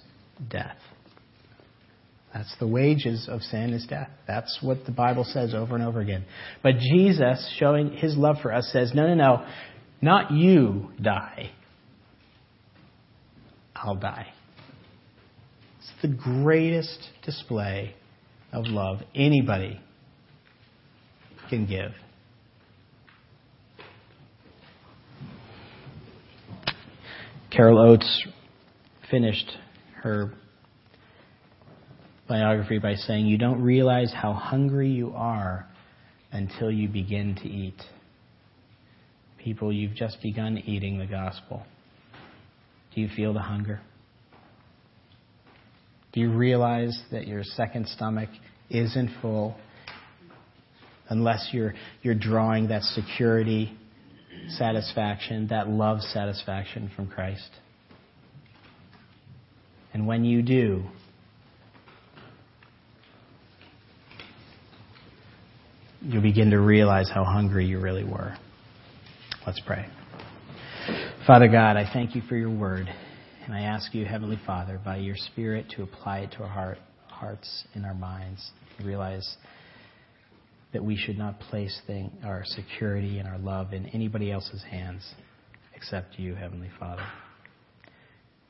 death. 0.50 0.78
That's 2.34 2.54
the 2.60 2.68
wages 2.68 3.28
of 3.30 3.42
sin 3.42 3.74
is 3.74 3.86
death. 3.88 4.10
That's 4.28 4.60
what 4.62 4.86
the 4.86 4.92
Bible 4.92 5.26
says 5.26 5.54
over 5.54 5.76
and 5.76 5.84
over 5.84 6.00
again. 6.00 6.26
But 6.64 6.78
Jesus, 6.78 7.56
showing 7.58 7.92
his 7.98 8.16
love 8.16 8.38
for 8.42 8.54
us, 8.54 8.70
says, 8.72 8.92
no, 8.94 9.08
no, 9.08 9.16
no, 9.16 9.46
not 10.02 10.32
you 10.32 10.92
die. 11.02 11.52
I'll 13.84 13.96
die 13.96 14.28
It's 15.80 15.92
the 16.02 16.08
greatest 16.08 17.10
display 17.26 17.96
of 18.54 18.66
love 18.68 19.00
anybody 19.16 19.80
can 21.50 21.66
give. 21.66 21.92
Carol 27.50 27.80
Oates 27.80 28.28
finished 29.10 29.52
her 30.02 30.32
biography 32.28 32.80
by 32.80 32.96
saying, 32.96 33.26
You 33.26 33.38
don't 33.38 33.62
realize 33.62 34.14
how 34.14 34.32
hungry 34.32 34.90
you 34.90 35.12
are 35.14 35.68
until 36.32 36.72
you 36.72 36.88
begin 36.88 37.36
to 37.36 37.48
eat. 37.48 37.82
People, 39.38 39.74
you've 39.74 39.96
just 39.96 40.22
begun 40.22 40.58
eating 40.60 40.98
the 40.98 41.06
gospel. 41.06 41.66
Do 42.94 43.02
you 43.02 43.10
feel 43.16 43.34
the 43.34 43.42
hunger? 43.42 43.82
Do 46.14 46.20
you 46.20 46.32
realize 46.32 47.00
that 47.12 47.28
your 47.28 47.44
second 47.44 47.88
stomach 47.88 48.30
isn't 48.70 49.10
full 49.22 49.56
unless 51.10 51.50
you're, 51.54 51.74
you're 52.02 52.16
drawing 52.16 52.68
that 52.68 52.84
security 52.84 53.78
satisfaction, 54.50 55.48
that 55.48 55.70
love 55.70 56.02
satisfaction 56.02 56.92
from 56.96 57.08
Christ? 57.08 57.50
And 59.94 60.06
when 60.06 60.26
you 60.26 60.42
do, 60.42 60.84
you'll 66.02 66.22
begin 66.22 66.52
to 66.52 66.60
realize 66.60 67.10
how 67.14 67.24
hungry 67.24 67.66
you 67.66 67.80
really 67.80 68.04
were. 68.04 68.36
Let's 69.46 69.62
pray. 69.62 69.86
Father 71.28 71.48
God, 71.48 71.78
I 71.78 71.88
thank 71.94 72.16
you 72.16 72.24
for 72.28 72.36
your 72.36 72.50
word. 72.50 72.88
And 73.46 73.54
I 73.54 73.62
ask 73.62 73.94
you, 73.94 74.06
Heavenly 74.06 74.40
Father, 74.44 74.80
by 74.84 74.98
your 74.98 75.16
Spirit 75.16 75.68
to 75.76 75.84
apply 75.84 76.22
it 76.22 76.32
to 76.32 76.40
our 76.40 76.50
heart, 76.50 76.80
hearts 77.08 77.66
and 77.76 77.86
our 77.86 77.94
minds. 77.94 78.50
and 78.78 78.88
Realize 78.88 79.38
that 80.74 80.84
we 80.84 80.98
should 80.98 81.20
not 81.20 81.40
place 81.40 81.80
thing, 81.86 82.12
our 82.24 82.42
security 82.44 83.20
and 83.20 83.28
our 83.28 83.38
love 83.38 83.72
in 83.72 83.86
anybody 83.88 84.32
else's 84.32 84.64
hands 84.64 85.14
except 85.76 86.18
you, 86.18 86.34
Heavenly 86.34 86.72
Father. 86.80 87.06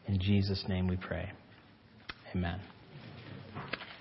In 0.07 0.19
Jesus' 0.19 0.63
name 0.69 0.87
we 0.87 0.95
pray. 0.95 1.29
Amen. 2.33 2.61